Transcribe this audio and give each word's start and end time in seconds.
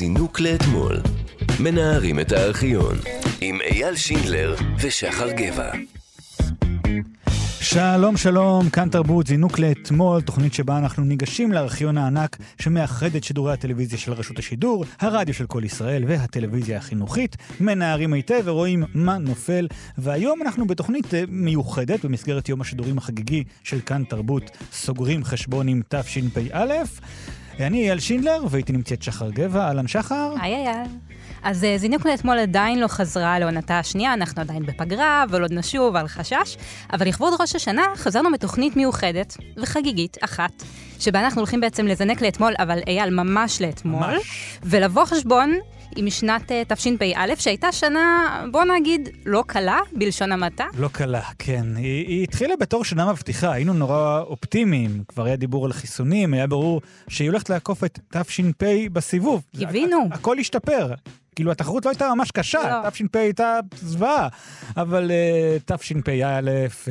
זינוק 0.00 0.40
לאתמול. 0.40 0.96
מנערים 1.62 2.20
את 2.20 2.32
הארכיון. 2.32 2.96
עם 3.40 3.60
אייל 3.60 3.96
שינדלר 3.96 4.54
ושחר 4.78 5.32
גבע. 5.32 5.72
שלום 7.60 8.16
שלום, 8.16 8.70
כאן 8.70 8.88
תרבות, 8.88 9.26
זינוק 9.26 9.58
לאתמול, 9.58 10.20
תוכנית 10.20 10.54
שבה 10.54 10.78
אנחנו 10.78 11.04
ניגשים 11.04 11.52
לארכיון 11.52 11.98
הענק 11.98 12.36
שמאחד 12.60 13.14
את 13.14 13.24
שידורי 13.24 13.52
הטלוויזיה 13.52 13.98
של 13.98 14.12
רשות 14.12 14.38
השידור, 14.38 14.84
הרדיו 15.00 15.34
של 15.34 15.46
כל 15.46 15.62
ישראל 15.64 16.04
והטלוויזיה 16.06 16.78
החינוכית, 16.78 17.36
מנערים 17.60 18.12
היטב 18.12 18.42
ורואים 18.44 18.84
מה 18.94 19.18
נופל, 19.18 19.68
והיום 19.98 20.42
אנחנו 20.42 20.66
בתוכנית 20.66 21.14
אה, 21.14 21.24
מיוחדת 21.28 22.04
במסגרת 22.04 22.48
יום 22.48 22.60
השידורים 22.60 22.98
החגיגי 22.98 23.44
של 23.64 23.80
כאן 23.80 24.04
תרבות, 24.04 24.50
סוגרים 24.72 25.24
חשבון 25.24 25.68
עם 25.68 25.82
תשפ"א. 25.88 26.74
אני 27.66 27.84
אייל 27.84 28.00
שינדלר, 28.00 28.44
והייתי 28.50 28.72
נמצאת 28.72 29.02
שחר 29.02 29.30
גבע, 29.30 29.60
אהלן 29.60 29.88
שחר. 29.88 30.34
היי 30.40 30.54
אייל. 30.54 30.86
אז 31.42 31.64
אה, 31.64 31.78
זינוק 31.78 32.06
לאתמול 32.06 32.38
עדיין 32.38 32.78
לא 32.78 32.88
חזרה 32.88 33.38
לעונתה 33.38 33.78
השנייה, 33.78 34.12
אנחנו 34.12 34.42
עדיין 34.42 34.66
בפגרה, 34.66 35.24
אבל 35.30 35.42
עוד 35.42 35.52
נשוב 35.52 35.96
על 35.96 36.08
חשש. 36.08 36.56
אבל 36.92 37.08
לכבוד 37.08 37.32
ראש 37.40 37.56
השנה 37.56 37.82
חזרנו 37.96 38.32
בתוכנית 38.32 38.76
מיוחדת 38.76 39.36
וחגיגית 39.56 40.16
אחת, 40.20 40.62
שבה 41.00 41.20
אנחנו 41.20 41.40
הולכים 41.40 41.60
בעצם 41.60 41.86
לזנק 41.86 42.22
לאתמול, 42.22 42.52
אבל 42.58 42.78
אייל, 42.86 43.10
ממש 43.10 43.62
לאתמול. 43.62 44.06
ממש. 44.06 44.58
ולבוא 44.62 45.04
חשבון 45.04 45.58
עם 45.96 46.10
שנת 46.10 46.50
uh, 46.50 46.74
תשפ"א, 46.74 47.34
שהייתה 47.38 47.72
שנה, 47.72 48.00
בוא 48.50 48.64
נגיד, 48.64 49.08
לא 49.26 49.44
קלה, 49.46 49.78
בלשון 49.92 50.32
המעטה. 50.32 50.64
לא 50.78 50.88
קלה, 50.92 51.22
כן. 51.38 51.64
היא, 51.76 52.06
היא 52.06 52.22
התחילה 52.22 52.54
בתור 52.60 52.84
שנה 52.84 53.12
מבטיחה, 53.12 53.52
היינו 53.52 53.72
נורא 53.72 54.20
אופטימיים. 54.20 55.02
כבר 55.08 55.24
היה 55.24 55.36
דיבור 55.36 55.66
על 55.66 55.72
חיסונים, 55.72 56.34
היה 56.34 56.46
ברור 56.46 56.80
שהיא 57.08 57.28
הולכת 57.30 57.50
לעקוף 57.50 57.84
את 57.84 57.98
תש"פ 58.12 58.62
בסיבוב. 58.92 59.42
קיווינו. 59.58 59.96
הכ- 60.10 60.14
הכל 60.14 60.38
השתפר. 60.38 60.92
כאילו, 61.36 61.50
התחרות 61.52 61.84
לא 61.84 61.90
הייתה 61.90 62.14
ממש 62.14 62.30
קשה, 62.30 62.80
לא. 62.84 62.90
תש"פ 62.90 63.16
הייתה 63.16 63.58
זוועה, 63.76 64.28
אבל 64.76 65.10
uh, 65.10 65.74
תשפ"א, 65.76 66.40
uh, 66.86 66.90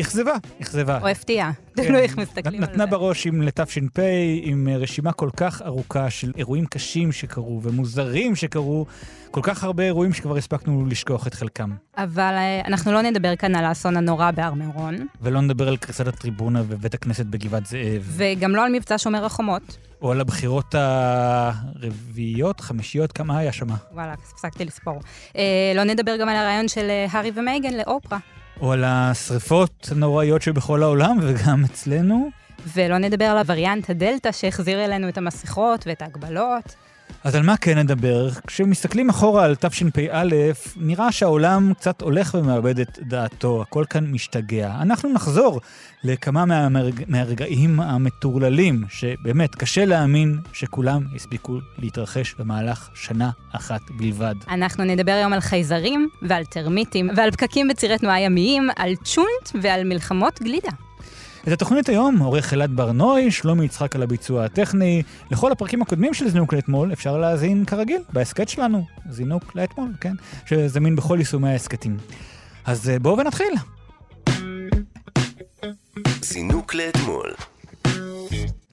אכזבה, 0.00 0.34
אכזבה. 0.62 0.98
או 1.02 1.08
הפתיעה, 1.08 1.52
כן. 1.76 1.82
תלוי 1.82 2.00
איך 2.00 2.18
מסתכלים 2.18 2.62
על 2.62 2.68
נתנה 2.70 2.84
זה. 2.84 2.90
בראש 2.90 3.26
עם 3.26 3.42
לתש"פ, 3.42 4.00
עם 4.42 4.68
אה, 4.68 4.76
רשימה 4.76 5.12
כל 5.12 5.30
כך 5.36 5.62
ארוכה 5.62 6.10
של 6.10 6.32
אירועים 6.36 6.66
קשים 6.66 7.12
שקרו 7.12 7.60
ומוזרים 7.62 8.36
שקרו, 8.36 8.86
כל 9.30 9.40
כך 9.42 9.64
הרבה 9.64 9.82
אירועים 9.82 10.12
שכבר 10.12 10.36
הספקנו 10.36 10.86
לשכוח 10.86 11.26
את 11.26 11.34
חלקם. 11.34 11.70
אבל 11.96 12.34
אה, 12.36 12.60
אנחנו 12.66 12.92
לא 12.92 13.02
נדבר 13.02 13.36
כאן 13.36 13.54
על 13.54 13.64
האסון 13.64 13.96
הנורא 13.96 14.30
בהר 14.30 14.54
מירון, 14.54 15.06
ולא 15.22 15.40
נדבר 15.40 15.68
על 15.68 15.76
קריסת 15.76 16.06
הטריבונה 16.06 16.62
בבית 16.62 16.94
הכנסת 16.94 17.26
בגבעת 17.26 17.66
זאב, 17.66 18.02
וגם 18.06 18.56
לא 18.56 18.64
על 18.64 18.72
מבצע 18.72 18.98
שומר 18.98 19.24
החומות. 19.24 19.76
או 20.02 20.12
על 20.12 20.20
הבחירות 20.20 20.74
הרביעיות, 20.78 22.60
חמישיות, 22.60 23.12
כמה 23.12 23.38
היה 23.38 23.52
שמה? 23.52 23.76
וואלה, 23.92 24.12
הפסקתי 24.12 24.64
לספור. 24.64 25.00
אה, 25.36 25.72
לא 25.74 25.84
נדבר 25.84 26.16
גם 26.16 26.28
על 26.28 26.36
הרעיון 26.36 26.68
של 26.68 26.90
הארי 27.10 27.30
ומייגן 27.34 27.74
לאופרה. 27.74 28.18
או 28.60 28.72
על 28.72 28.84
השריפות 28.84 29.88
הנוראיות 29.90 30.42
שבכל 30.42 30.82
העולם 30.82 31.18
וגם 31.22 31.64
אצלנו. 31.64 32.30
ולא 32.74 32.98
נדבר 32.98 33.24
על 33.24 33.38
הווריאנט 33.38 33.90
הדלתא 33.90 34.32
שהחזיר 34.32 34.84
אלינו 34.84 35.08
את 35.08 35.18
המסכות 35.18 35.86
ואת 35.86 36.02
ההגבלות. 36.02 36.74
אז 37.24 37.34
על 37.34 37.42
מה 37.42 37.56
כן 37.56 37.78
נדבר? 37.78 38.28
כשמסתכלים 38.46 39.10
אחורה 39.10 39.44
על 39.44 39.56
תשפ"א, 39.56 40.24
נראה 40.76 41.12
שהעולם 41.12 41.72
קצת 41.74 42.02
הולך 42.02 42.34
ומאבד 42.34 42.80
את 42.80 42.98
דעתו, 43.02 43.62
הכל 43.62 43.84
כאן 43.90 44.06
משתגע. 44.06 44.74
אנחנו 44.80 45.12
נחזור 45.12 45.60
לכמה 46.04 46.44
מהמרג... 46.44 47.04
מהרגעים 47.08 47.80
המטורללים, 47.80 48.84
שבאמת 48.88 49.54
קשה 49.54 49.84
להאמין 49.84 50.38
שכולם 50.52 51.02
הספיקו 51.14 51.58
להתרחש 51.78 52.34
במהלך 52.38 52.88
שנה 52.94 53.30
אחת 53.52 53.80
בלבד. 53.90 54.34
אנחנו 54.48 54.84
נדבר 54.84 55.12
היום 55.12 55.32
על 55.32 55.40
חייזרים 55.40 56.08
ועל 56.22 56.44
טרמיטים 56.44 57.10
ועל 57.16 57.30
פקקים 57.30 57.68
בצירי 57.68 57.98
תנועה 57.98 58.20
ימיים, 58.20 58.68
על 58.76 58.94
צ'ונט 59.04 59.62
ועל 59.62 59.84
מלחמות 59.84 60.42
גלידה. 60.42 60.89
את 61.42 61.52
התוכנית 61.52 61.88
היום 61.88 62.18
עורך 62.18 62.52
אלעד 62.52 62.70
ברנוי, 62.74 63.30
שלומי 63.30 63.64
יצחק 63.64 63.96
על 63.96 64.02
הביצוע 64.02 64.44
הטכני. 64.44 65.02
לכל 65.30 65.52
הפרקים 65.52 65.82
הקודמים 65.82 66.14
של 66.14 66.28
זינוק 66.28 66.52
לאתמול 66.52 66.92
אפשר 66.92 67.18
להאזין 67.18 67.64
כרגיל 67.64 68.02
בהסכת 68.12 68.48
שלנו, 68.48 68.84
זינוק 69.10 69.56
לאתמול, 69.56 69.88
כן? 70.00 70.14
שזמין 70.46 70.96
בכל 70.96 71.16
יישומי 71.18 71.48
ההסכתים. 71.48 71.96
אז 72.64 72.90
אה, 72.90 72.98
בואו 72.98 73.18
ונתחיל. 73.18 73.54
זינוק 76.22 76.74
לאתמול. 76.74 77.30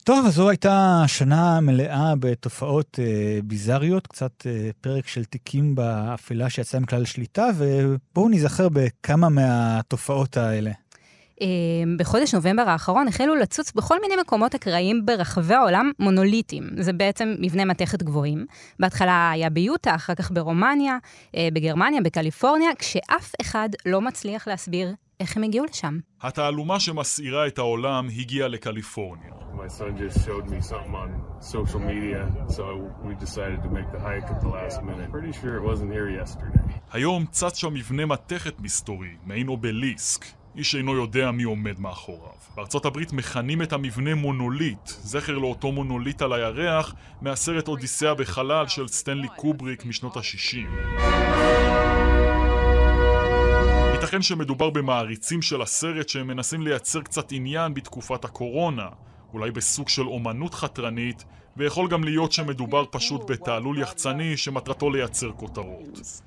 טוב, 0.03 0.25
אז 0.25 0.33
זו 0.33 0.49
הייתה 0.49 1.03
שנה 1.07 1.59
מלאה 1.61 2.13
בתופעות 2.19 2.99
אה, 3.01 3.39
ביזריות, 3.43 4.07
קצת 4.07 4.31
אה, 4.45 4.69
פרק 4.81 5.07
של 5.07 5.25
תיקים 5.25 5.75
באפלה 5.75 6.49
שיצא 6.49 6.79
מכלל 6.79 7.05
שליטה, 7.05 7.47
ובואו 7.57 8.29
ניזכר 8.29 8.67
בכמה 8.69 9.29
מהתופעות 9.29 10.37
האלה. 10.37 10.71
אה, 11.41 11.47
בחודש 11.97 12.33
נובמבר 12.33 12.69
האחרון 12.69 13.07
החלו 13.07 13.35
לצוץ 13.35 13.71
בכל 13.71 14.01
מיני 14.01 14.15
מקומות 14.21 14.55
אקראיים 14.55 15.05
ברחבי 15.05 15.53
העולם 15.53 15.91
מונוליטים. 15.99 16.63
זה 16.79 16.93
בעצם 16.93 17.35
מבנה 17.39 17.65
מתכת 17.65 18.03
גבוהים. 18.03 18.45
בהתחלה 18.79 19.31
היה 19.31 19.49
ביוטה, 19.49 19.95
אחר 19.95 20.15
כך 20.15 20.31
ברומניה, 20.31 20.97
אה, 21.35 21.47
בגרמניה, 21.53 22.01
בקליפורניה, 22.01 22.69
כשאף 22.79 23.31
אחד 23.41 23.69
לא 23.85 24.01
מצליח 24.01 24.47
להסביר 24.47 24.93
איך 25.19 25.37
הם 25.37 25.43
הגיעו 25.43 25.65
לשם. 25.65 25.99
התעלומה 26.21 26.79
שמסעירה 26.79 27.47
את 27.47 27.57
העולם 27.57 28.07
הגיעה 28.19 28.47
לקליפורניה. 28.47 29.31
My 29.57 29.69
son 29.69 29.97
just 29.97 30.17
showed 30.25 30.47
me 30.53 30.61
something 30.61 30.95
on 31.03 31.09
social 31.41 31.79
media, 31.79 32.21
so 32.57 32.63
we 33.07 33.13
decided 33.25 33.59
to 33.65 33.69
make 33.77 33.89
the 33.95 34.01
hike 34.07 34.27
at 34.33 34.39
the 34.45 34.51
last 34.57 34.77
minute. 34.83 35.07
Pretty 35.11 35.33
sure 35.39 35.53
it 35.57 35.63
wasn't 35.63 35.91
here 35.91 36.09
yesterday. 36.09 36.79
היום 36.91 37.25
צץ 37.31 37.57
שם 37.57 37.73
מבנה 37.73 38.05
מתכת 38.05 38.59
מסתורי, 38.59 39.15
מעין 39.25 39.47
אובליסק. 39.47 40.36
איש 40.57 40.75
אינו 40.75 40.95
יודע 40.95 41.31
מי 41.31 41.43
עומד 41.43 41.79
מאחוריו. 41.79 42.31
בארצות 42.55 42.85
הברית 42.85 43.13
מכנים 43.13 43.61
את 43.61 43.73
המבנה 43.73 44.15
מונוליט, 44.15 44.87
זכר 44.87 45.37
לאותו 45.37 45.71
מונוליט 45.71 46.21
על 46.21 46.33
הירח 46.33 46.93
מהסרט 47.21 47.67
אודיסאה 47.67 48.13
בחלל 48.13 48.67
של 48.67 48.87
סטנלי 48.87 49.27
קובריק 49.35 49.85
משנות 49.85 50.17
ה-60. 50.17 50.57
ייתכן 53.93 54.21
שמדובר 54.21 54.69
במעריצים 54.69 55.41
של 55.41 55.61
הסרט 55.61 56.09
שהם 56.09 56.27
מנסים 56.27 56.61
לייצר 56.61 57.01
קצת 57.01 57.31
עניין 57.31 57.73
בתקופת 57.73 58.25
הקורונה, 58.25 58.87
אולי 59.33 59.51
בסוג 59.51 59.89
של 59.89 60.07
אומנות 60.07 60.53
חתרנית, 60.53 61.25
ויכול 61.57 61.89
גם 61.89 62.03
להיות 62.03 62.31
שמדובר 62.31 62.85
פשוט 62.91 63.31
בתעלול 63.31 63.79
יחצני 63.79 64.37
שמטרתו 64.37 64.89
לייצר 64.89 65.31
כותרות. 65.31 66.21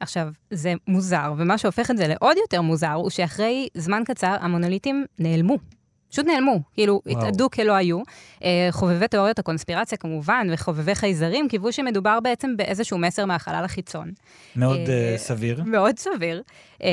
עכשיו, 0.00 0.28
זה 0.50 0.72
מוזר, 0.88 1.32
ומה 1.36 1.58
שהופך 1.58 1.90
את 1.90 1.96
זה 1.96 2.06
לעוד 2.08 2.36
יותר 2.36 2.62
מוזר, 2.62 2.92
הוא 2.92 3.10
שאחרי 3.10 3.68
זמן 3.74 4.02
קצר 4.06 4.36
המונוליטים 4.40 5.04
נעלמו. 5.18 5.58
פשוט 6.10 6.26
נעלמו, 6.26 6.60
כאילו, 6.74 7.00
וואו. 7.06 7.18
התאדו 7.18 7.50
כלא 7.50 7.72
היו. 7.72 7.98
אה, 8.44 8.68
חובבי 8.70 9.08
תיאוריות 9.08 9.38
הקונספירציה 9.38 9.98
כמובן, 9.98 10.46
וחובבי 10.52 10.94
חייזרים, 10.94 11.48
קיוו 11.48 11.72
שמדובר 11.72 12.20
בעצם 12.20 12.56
באיזשהו 12.56 12.98
מסר 12.98 13.24
מהחלל 13.24 13.64
החיצון. 13.64 14.12
מאוד 14.56 14.78
אה, 14.88 15.14
סביר. 15.16 15.62
מאוד 15.64 15.98
סביר. 15.98 16.42
אה, 16.82 16.88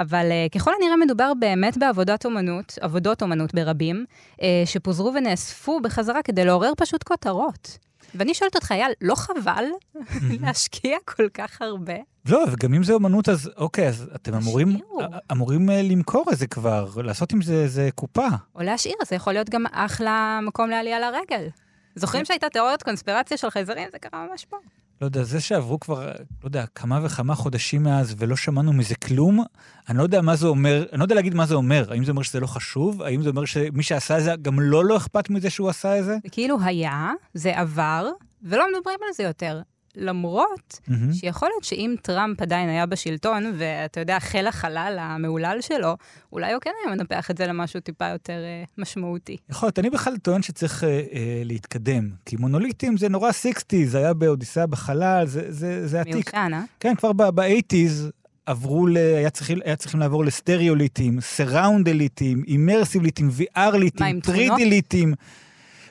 אבל 0.00 0.28
אה, 0.30 0.46
ככל 0.54 0.70
הנראה 0.80 0.96
מדובר 0.96 1.32
באמת 1.38 1.78
בעבודת 1.78 2.24
אומנות, 2.24 2.78
עבודות 2.80 3.22
אומנות 3.22 3.54
ברבים, 3.54 4.04
אה, 4.42 4.62
שפוזרו 4.64 5.12
ונאספו 5.14 5.80
בחזרה 5.80 6.22
כדי 6.22 6.44
לעורר 6.44 6.72
פשוט 6.76 7.02
כותרות. 7.02 7.78
ואני 8.14 8.34
שואלת 8.34 8.54
אותך, 8.54 8.72
אייל, 8.72 8.92
לא 9.00 9.14
חבל 9.14 9.64
להשקיע 10.42 10.98
כל 11.04 11.28
כך 11.28 11.62
הרבה? 11.62 11.94
לא, 12.28 12.44
וגם 12.52 12.74
אם 12.74 12.82
זה 12.82 12.92
אומנות, 12.92 13.28
אז 13.28 13.50
אוקיי, 13.56 13.88
אז 13.88 14.10
אתם 14.14 14.34
אמורים, 14.34 14.68
תשאירו. 14.68 15.00
אמורים 15.32 15.70
אה, 15.70 15.82
למכור 15.82 16.24
את 16.32 16.38
זה 16.38 16.46
כבר, 16.46 16.90
לעשות 17.04 17.32
עם 17.32 17.42
זה 17.42 17.54
איזה 17.54 17.88
קופה. 17.94 18.26
או 18.54 18.62
להשאיר, 18.62 18.94
זה 19.06 19.16
יכול 19.16 19.32
להיות 19.32 19.50
גם 19.50 19.64
אחלה 19.72 20.40
מקום 20.42 20.70
לעלייה 20.70 21.00
לרגל. 21.00 21.48
זוכרים 21.94 22.24
שהייתה 22.24 22.48
תיאוריית 22.48 22.82
קונספירציה 22.82 23.36
של 23.36 23.50
חייזרים? 23.50 23.88
זה 23.92 23.98
קרה 23.98 24.26
ממש 24.30 24.44
פה. 24.44 24.56
לא 25.00 25.06
יודע, 25.06 25.22
זה 25.22 25.40
שעברו 25.40 25.80
כבר, 25.80 26.06
לא 26.06 26.12
יודע, 26.44 26.64
כמה 26.74 27.00
וכמה 27.02 27.34
חודשים 27.34 27.82
מאז 27.82 28.14
ולא 28.18 28.36
שמענו 28.36 28.72
מזה 28.72 28.94
כלום, 28.94 29.44
אני 29.88 29.98
לא 29.98 30.02
יודע 30.02 30.20
מה 30.20 30.36
זה 30.36 30.46
אומר, 30.46 30.84
אני 30.92 30.98
לא 30.98 31.04
יודע 31.04 31.14
להגיד 31.14 31.34
מה 31.34 31.46
זה 31.46 31.54
אומר. 31.54 31.92
האם 31.92 32.04
זה 32.04 32.10
אומר 32.10 32.22
שזה 32.22 32.40
לא 32.40 32.46
חשוב? 32.46 33.02
האם 33.02 33.22
זה 33.22 33.28
אומר 33.28 33.44
שמי 33.44 33.82
שעשה 33.82 34.18
את 34.18 34.24
זה, 34.24 34.34
גם 34.42 34.60
לא 34.60 34.84
לא 34.84 34.96
אכפת 34.96 35.30
מזה 35.30 35.50
שהוא 35.50 35.68
עשה 35.68 35.98
את? 35.98 36.04
זה 36.04 36.16
כאילו 36.30 36.56
היה, 36.64 37.12
זה 37.34 37.58
עבר, 37.58 38.10
ולא 38.42 38.64
מדברים 38.76 38.98
על 39.08 39.14
זה 39.14 39.22
יותר. 39.22 39.60
למרות 39.96 40.80
מהמם. 40.88 41.12
שיכול 41.12 41.48
להיות 41.48 41.64
שאם 41.64 41.94
טראמפ 42.02 42.42
עדיין 42.42 42.68
היה 42.68 42.86
בשלטון, 42.86 43.52
ואתה 43.58 44.00
יודע, 44.00 44.20
חיל 44.20 44.46
החלל 44.46 44.96
המהולל 45.00 45.58
שלו, 45.60 45.96
אולי 46.32 46.52
הוא 46.52 46.60
כן 46.60 46.70
היה 46.84 46.96
מנפח 46.96 47.30
את 47.30 47.36
זה 47.36 47.46
למשהו 47.46 47.80
טיפה 47.80 48.08
יותר 48.08 48.32
אה, 48.44 48.64
משמעותי. 48.78 49.36
יכול 49.50 49.66
להיות, 49.66 49.78
אני 49.78 49.90
בכלל 49.90 50.16
טוען 50.16 50.42
שצריך 50.42 50.84
אה, 50.84 50.88
אה, 50.88 51.42
להתקדם. 51.44 52.10
כי 52.26 52.36
מונוליטים 52.36 52.96
זה 52.96 53.08
נורא 53.08 53.32
60, 53.32 53.86
זה 53.86 53.98
היה 53.98 54.14
באודיסאה 54.14 54.66
בחלל, 54.66 55.26
זה, 55.26 55.52
זה, 55.52 55.88
זה 55.88 56.00
עתיק. 56.00 56.14
מיושן, 56.14 56.50
אה? 56.52 56.62
כן, 56.80 56.94
כבר 56.94 57.12
ב-80's 57.12 58.10
עברו 58.46 58.86
ל... 58.86 58.96
היה, 58.96 59.30
צריכים, 59.30 59.58
היה 59.64 59.76
צריכים 59.76 60.00
לעבור 60.00 60.24
לסטריאוליטים, 60.24 61.20
סראונדליטים, 61.20 62.42
אימרסיבליטים, 62.46 63.26
מה, 63.26 63.32
VR-ליטים, 63.66 64.06
עם 64.06 64.20
תמונות? 64.20 64.60
3D-ליטים. 64.60 65.14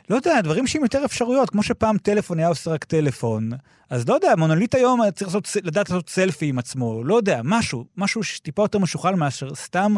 לא 0.09 0.15
יודע, 0.15 0.41
דברים 0.41 0.67
שהם 0.67 0.83
יותר 0.83 1.05
אפשרויות, 1.05 1.49
כמו 1.49 1.63
שפעם 1.63 1.97
טלפון 1.97 2.39
היה 2.39 2.47
עושה 2.47 2.71
רק 2.71 2.83
טלפון. 2.83 3.49
אז 3.89 4.07
לא 4.07 4.13
יודע, 4.13 4.33
מונוליט 4.37 4.75
היום 4.75 5.11
צריך 5.11 5.27
לעשות, 5.27 5.47
לדעת 5.63 5.89
לעשות 5.89 6.09
סלפי 6.09 6.45
עם 6.45 6.59
עצמו, 6.59 7.03
לא 7.03 7.15
יודע, 7.15 7.41
משהו, 7.43 7.85
משהו 7.97 8.23
שטיפה 8.23 8.61
יותר 8.61 8.79
משוכלל 8.79 9.15
מאשר 9.15 9.55
סתם 9.55 9.95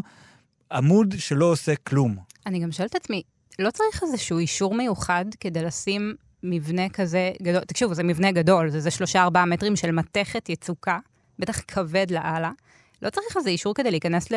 עמוד 0.72 1.16
שלא 1.18 1.46
עושה 1.46 1.76
כלום. 1.76 2.18
אני 2.46 2.60
גם 2.60 2.72
שואלת 2.72 2.92
את 2.92 2.96
עצמי, 2.96 3.22
לא 3.60 3.72
צריך 3.72 4.04
איזשהו 4.04 4.38
אישור 4.38 4.74
מיוחד 4.74 5.26
כדי 5.40 5.62
לשים 5.62 6.16
מבנה 6.44 6.90
כזה 6.90 7.32
גדול? 7.42 7.62
תקשיבו, 7.62 7.94
זה 7.94 8.04
מבנה 8.04 8.32
גדול, 8.32 8.70
זה, 8.70 8.80
זה 8.80 8.92
שלושה 8.92 9.24
ארבעה 9.24 9.46
מטרים 9.46 9.76
של 9.76 9.92
מתכת 9.92 10.50
יצוקה, 10.50 11.00
בטח 11.40 11.62
כבד 11.68 12.12
לאללה. 12.12 12.52
לא 13.02 13.10
צריך 13.10 13.38
איזה 13.38 13.50
אישור 13.50 13.74
כדי 13.74 13.92
להיכנס 13.92 14.32
ל... 14.32 14.36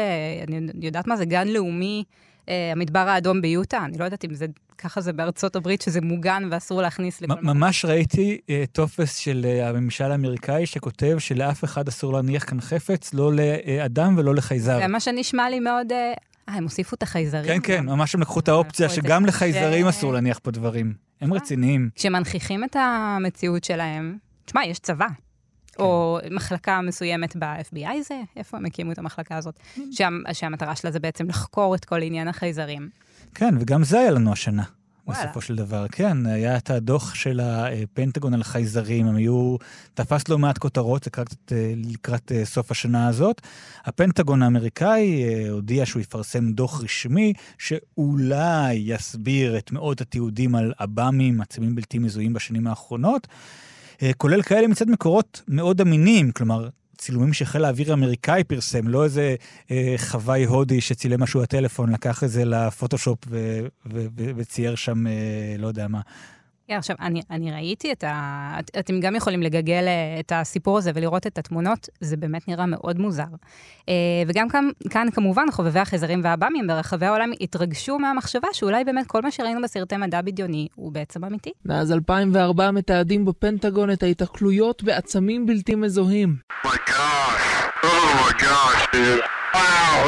אני 0.48 0.86
יודעת 0.86 1.06
מה 1.06 1.16
זה, 1.16 1.24
גן 1.24 1.48
לאומי, 1.48 2.04
המדבר 2.72 2.98
האדום 2.98 3.40
ביוטה, 3.40 3.78
אני 3.84 3.98
לא 3.98 4.04
יודעת 4.04 4.24
אם 4.24 4.34
זה, 4.34 4.46
ככה 4.78 5.00
זה 5.00 5.12
בארצות 5.12 5.56
הברית, 5.56 5.82
שזה 5.82 6.00
מוגן 6.00 6.48
ואסור 6.50 6.82
להכניס 6.82 7.20
לכל... 7.20 7.34
ממש 7.42 7.84
ראיתי 7.84 8.40
אה, 8.50 8.64
טופס 8.72 9.16
של 9.16 9.46
אה, 9.48 9.68
הממשל 9.68 10.04
האמריקאי 10.04 10.66
שכותב 10.66 11.16
שלאף 11.18 11.64
אחד 11.64 11.88
אסור 11.88 12.12
להניח 12.12 12.44
כאן 12.50 12.60
חפץ, 12.60 13.14
לא 13.14 13.32
לאדם 13.32 14.14
ולא 14.18 14.34
לחייזר. 14.34 14.78
זה 14.78 14.86
מה 14.86 15.00
שנשמע 15.00 15.50
לי 15.50 15.60
מאוד... 15.60 15.92
אה, 15.92 16.12
הם 16.48 16.64
הוסיפו 16.64 16.96
את 16.96 17.02
החייזרים. 17.02 17.60
כן, 17.60 17.76
כן, 17.76 17.84
ממש 17.86 18.14
הם 18.14 18.20
לקחו 18.20 18.40
את 18.40 18.48
האופציה 18.48 18.88
שגם 18.88 19.26
לחייזרים 19.26 19.86
אסור 19.86 20.12
להניח 20.12 20.38
פה 20.38 20.50
דברים. 20.50 20.94
הם 21.20 21.34
רציניים. 21.34 21.90
כשמנכיחים 21.94 22.64
את 22.64 22.76
המציאות 22.76 23.64
שלהם, 23.64 24.16
תשמע, 24.44 24.64
יש 24.66 24.78
צבא. 24.78 25.06
כן. 25.78 25.84
או 25.84 26.18
מחלקה 26.30 26.80
מסוימת 26.80 27.36
ב-FBI 27.36 28.02
זה, 28.08 28.20
איפה 28.36 28.56
הם 28.56 28.66
הקימו 28.66 28.92
את 28.92 28.98
המחלקה 28.98 29.36
הזאת? 29.36 29.60
שה, 29.90 30.08
שהמטרה 30.32 30.76
שלה 30.76 30.90
זה 30.90 31.00
בעצם 31.00 31.28
לחקור 31.28 31.74
את 31.74 31.84
כל 31.84 32.02
עניין 32.02 32.28
החייזרים. 32.28 32.88
כן, 33.34 33.54
וגם 33.60 33.84
זה 33.84 33.98
היה 33.98 34.10
לנו 34.10 34.32
השנה. 34.32 34.62
בסופו 35.08 35.40
של 35.40 35.56
דבר, 35.56 35.86
כן, 35.92 36.26
היה 36.26 36.56
את 36.56 36.70
הדוח 36.70 37.14
של 37.14 37.40
הפנטגון 37.42 38.34
על 38.34 38.42
חייזרים, 38.42 39.06
הם 39.06 39.16
היו, 39.16 39.56
תפס 39.94 40.28
לא 40.28 40.38
מעט 40.38 40.58
כותרות 40.58 41.06
לקראת, 41.06 41.52
לקראת 41.76 42.32
סוף 42.44 42.70
השנה 42.70 43.08
הזאת. 43.08 43.40
הפנטגון 43.84 44.42
האמריקאי 44.42 45.24
אה, 45.24 45.50
הודיע 45.50 45.86
שהוא 45.86 46.00
יפרסם 46.00 46.52
דוח 46.52 46.82
רשמי 46.82 47.32
שאולי 47.58 48.74
יסביר 48.74 49.58
את 49.58 49.72
מאות 49.72 50.00
התיעודים 50.00 50.54
על 50.54 50.72
עב"מים, 50.78 51.40
עצמים 51.40 51.74
בלתי 51.74 51.98
מזוהים 51.98 52.32
בשנים 52.32 52.66
האחרונות. 52.66 53.26
אה, 54.02 54.10
כולל 54.16 54.42
כאלה 54.42 54.68
מצד 54.68 54.90
מקורות 54.90 55.42
מאוד 55.48 55.80
אמינים, 55.80 56.32
כלומר, 56.32 56.68
צילומים 56.98 57.32
שחיל 57.32 57.64
האוויר 57.64 57.90
האמריקאי 57.90 58.44
פרסם, 58.44 58.88
לא 58.88 59.04
איזה 59.04 59.34
אה, 59.70 59.94
חוואי 59.98 60.44
הודי 60.44 60.80
שצילם 60.80 61.22
משהו 61.22 61.40
בטלפון, 61.40 61.92
לקח 61.92 62.24
את 62.24 62.30
זה 62.30 62.44
לפוטושופ 62.44 63.18
וצייר 64.16 64.74
שם, 64.74 65.06
אה, 65.06 65.12
לא 65.58 65.66
יודע 65.66 65.88
מה, 65.88 66.00
כן, 66.68 66.74
עכשיו, 66.74 66.96
אני, 67.00 67.22
אני 67.30 67.52
ראיתי 67.52 67.92
את 67.92 68.04
ה... 68.04 68.56
את, 68.58 68.70
אתם 68.78 69.00
גם 69.00 69.16
יכולים 69.16 69.42
לגגל 69.42 69.84
אה, 69.86 70.20
את 70.20 70.32
הסיפור 70.34 70.78
הזה 70.78 70.90
ולראות 70.94 71.26
את 71.26 71.38
התמונות, 71.38 71.88
זה 72.00 72.16
באמת 72.16 72.48
נראה 72.48 72.66
מאוד 72.66 72.98
מוזר. 72.98 73.24
אה, 73.88 73.94
וגם 74.26 74.48
כאן, 74.48 74.68
כאן 74.90 75.06
כמובן, 75.10 75.44
חובבי 75.52 75.78
החייזרים 75.80 76.20
והעב"מים 76.24 76.66
ברחבי 76.66 77.06
העולם 77.06 77.30
התרגשו 77.40 77.98
מהמחשבה 77.98 78.48
שאולי 78.52 78.84
באמת 78.84 79.06
כל 79.06 79.22
מה 79.22 79.30
שראינו 79.30 79.62
בסרטי 79.62 79.96
מדע 79.96 80.22
בדיוני 80.22 80.68
הוא 80.74 80.92
בעצם 80.92 81.24
אמיתי. 81.24 81.50
מאז 81.64 81.92
2004 81.92 82.70
מתעדים 82.70 83.24
בפנטגון 83.24 83.90
את 83.90 84.02
ההיתקלויות 84.02 84.82
בעצמים 84.82 85.46
בלתי 85.46 85.74
מזוהים. 85.74 86.36
Oh 87.84 88.08
my 88.20 88.32
gosh, 88.42 88.82
dude. 88.92 89.37
Wow, 89.58 90.06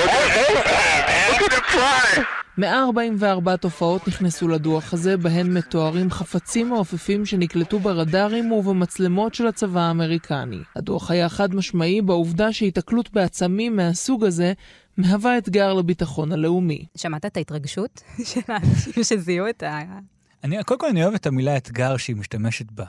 look 1.31 1.43
at 1.47 1.52
it 1.58 1.67
fly! 1.75 2.20
144 2.58 3.56
תופעות 3.56 4.08
נכנסו 4.08 4.49
לדוח 4.49 4.93
הזה, 4.93 5.17
בהן 5.17 5.56
מתוארים 5.56 6.11
חפצים 6.11 6.69
מעופפים 6.69 7.26
שנקלטו 7.26 7.79
ברדארים 7.79 8.52
ובמצלמות 8.52 9.35
של 9.35 9.47
הצבא 9.47 9.81
האמריקני. 9.81 10.58
הדוח 10.76 11.11
היה 11.11 11.29
חד 11.29 11.55
משמעי 11.55 12.02
בעובדה 12.02 12.52
שהיתקלות 12.52 13.12
בעצמים 13.12 13.76
מהסוג 13.76 14.25
הזה 14.25 14.52
מהווה 14.97 15.38
אתגר 15.38 15.73
לביטחון 15.73 16.32
הלאומי. 16.32 16.87
שמעת 16.97 17.26
את 17.26 17.37
ההתרגשות 17.37 18.02
של 18.32 18.41
האנשים 18.49 19.05
שזיהו 19.05 19.49
את 19.49 19.62
ה... 19.62 19.79
אני, 20.44 20.64
קודם 20.64 20.81
כל 20.81 20.88
אני 20.88 21.05
אוהב 21.05 21.14
את 21.14 21.26
המילה 21.26 21.56
אתגר 21.56 21.97
שהיא 21.97 22.17
משתמשת 22.17 22.70
בה. 22.70 22.85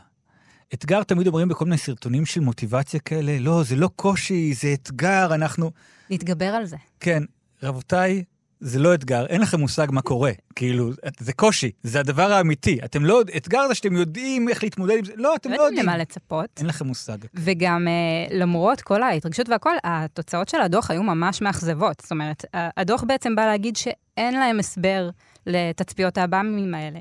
אתגר 0.73 1.03
תמיד 1.03 1.27
אומרים 1.27 1.47
בכל 1.47 1.65
מיני 1.65 1.77
סרטונים 1.77 2.25
של 2.25 2.41
מוטיבציה 2.41 2.99
כאלה, 2.99 3.39
לא, 3.39 3.63
זה 3.63 3.75
לא 3.75 3.89
קושי, 3.95 4.53
זה 4.53 4.73
אתגר, 4.73 5.33
אנחנו... 5.33 5.71
נתגבר 6.09 6.45
על 6.45 6.65
זה. 6.65 6.77
כן, 6.99 7.23
רבותיי, 7.63 8.23
זה 8.59 8.79
לא 8.79 8.93
אתגר, 8.93 9.25
אין 9.25 9.41
לכם 9.41 9.59
מושג 9.59 9.87
מה 9.91 10.01
קורה. 10.01 10.31
כאילו, 10.55 10.91
זה 11.19 11.33
קושי, 11.33 11.71
זה 11.83 11.99
הדבר 11.99 12.31
האמיתי. 12.31 12.79
אתם 12.85 13.05
לא, 13.05 13.21
אתגר 13.37 13.67
זה 13.67 13.75
שאתם 13.75 13.95
יודעים 13.95 14.49
איך 14.49 14.63
להתמודד 14.63 14.97
עם 14.97 15.05
זה, 15.05 15.13
לא, 15.15 15.35
אתם 15.35 15.49
לא, 15.49 15.57
לא 15.57 15.61
יודעים. 15.61 15.83
למה 15.83 15.97
לצפות. 15.97 16.49
אין 16.57 16.65
לכם 16.65 16.87
מושג. 16.87 17.17
וגם 17.33 17.87
אה, 17.87 18.37
למרות 18.37 18.81
כל 18.81 19.03
ההתרגשות 19.03 19.49
והכל, 19.49 19.75
התוצאות 19.83 20.49
של 20.49 20.61
הדוח 20.61 20.91
היו 20.91 21.03
ממש 21.03 21.41
מאכזבות. 21.41 22.01
זאת 22.01 22.11
אומרת, 22.11 22.45
הדוח 22.53 23.03
בעצם 23.03 23.35
בא 23.35 23.45
להגיד 23.45 23.75
שאין 23.75 24.33
להם 24.33 24.59
הסבר 24.59 25.09
לתצפיות 25.47 26.17
האב"מים 26.17 26.73
האלה. 26.73 26.99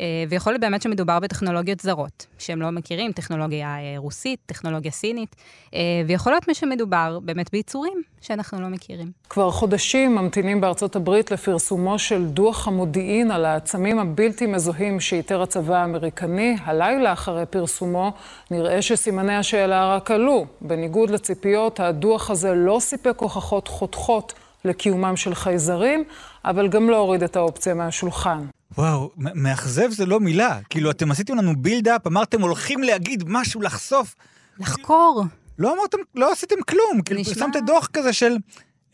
אה, 0.00 0.24
ויכול 0.28 0.52
להיות 0.52 0.60
באמת 0.60 0.82
שמדובר 0.82 1.18
בטכנולוגיות 1.18 1.80
זרות, 1.80 2.26
שהם 2.38 2.62
לא 2.62 2.70
מכירים, 2.70 3.12
טכנולוגיה 3.12 3.68
אה, 3.68 3.94
רוסית, 3.96 4.38
טכנולוגיה 4.46 4.90
סינית, 4.90 5.36
אה, 5.74 5.80
ויכול 6.06 6.32
להיות 6.32 6.44
שמדובר 6.52 7.18
באמת 7.22 7.50
ביצורים 7.52 8.02
שאנחנו 8.20 8.60
לא 8.60 8.68
מכירים. 8.68 9.10
כבר 9.28 9.50
חודשים 9.50 10.14
ממתינים 10.14 10.60
בארצות 10.60 10.96
הברית 10.96 11.30
לפרסומו 11.30 11.98
של 11.98 12.26
דוח 12.26 12.68
המודיעין 12.68 13.30
על 13.30 13.44
העצמים 13.44 13.98
הבלתי 13.98 14.46
מזוהים 14.46 15.00
שאיתר 15.00 15.42
הצבא 15.42 15.76
האמריקני. 15.76 16.56
הלילה 16.64 17.12
אחרי 17.12 17.46
פרסומו 17.46 18.12
נראה 18.50 18.82
שסימני 18.82 19.36
השאלה 19.36 19.94
רק 19.96 20.10
עלו. 20.10 20.46
בניגוד 20.60 21.10
לציפיות, 21.10 21.80
הדוח 21.80 22.30
הזה 22.30 22.54
לא 22.54 22.78
סיפק 22.80 23.18
הוכחות 23.18 23.68
חותכות 23.68 24.32
לקיומם 24.64 25.16
של 25.16 25.34
חייזרים, 25.34 26.04
אבל 26.44 26.68
גם 26.68 26.90
לא 26.90 26.96
הוריד 26.96 27.22
את 27.22 27.36
האופציה 27.36 27.74
מהשולחן. 27.74 28.44
וואו, 28.78 29.10
מאכזב 29.16 29.90
זה 29.90 30.06
לא 30.06 30.20
מילה. 30.20 30.58
כאילו, 30.70 30.90
אתם 30.90 31.10
עשיתם 31.10 31.36
לנו 31.36 31.62
בילד-אפ, 31.62 32.06
אמרתם 32.06 32.40
הולכים 32.40 32.82
להגיד 32.82 33.24
משהו, 33.26 33.62
לחשוף. 33.62 34.14
לחקור. 34.58 35.24
לא 35.58 35.74
אמרתם, 35.74 35.98
לא 36.14 36.32
עשיתם 36.32 36.56
כלום. 36.68 37.02
כאילו, 37.04 37.24
פרסמתם 37.24 37.58
דוח 37.66 37.86
כזה 37.86 38.12
של 38.12 38.36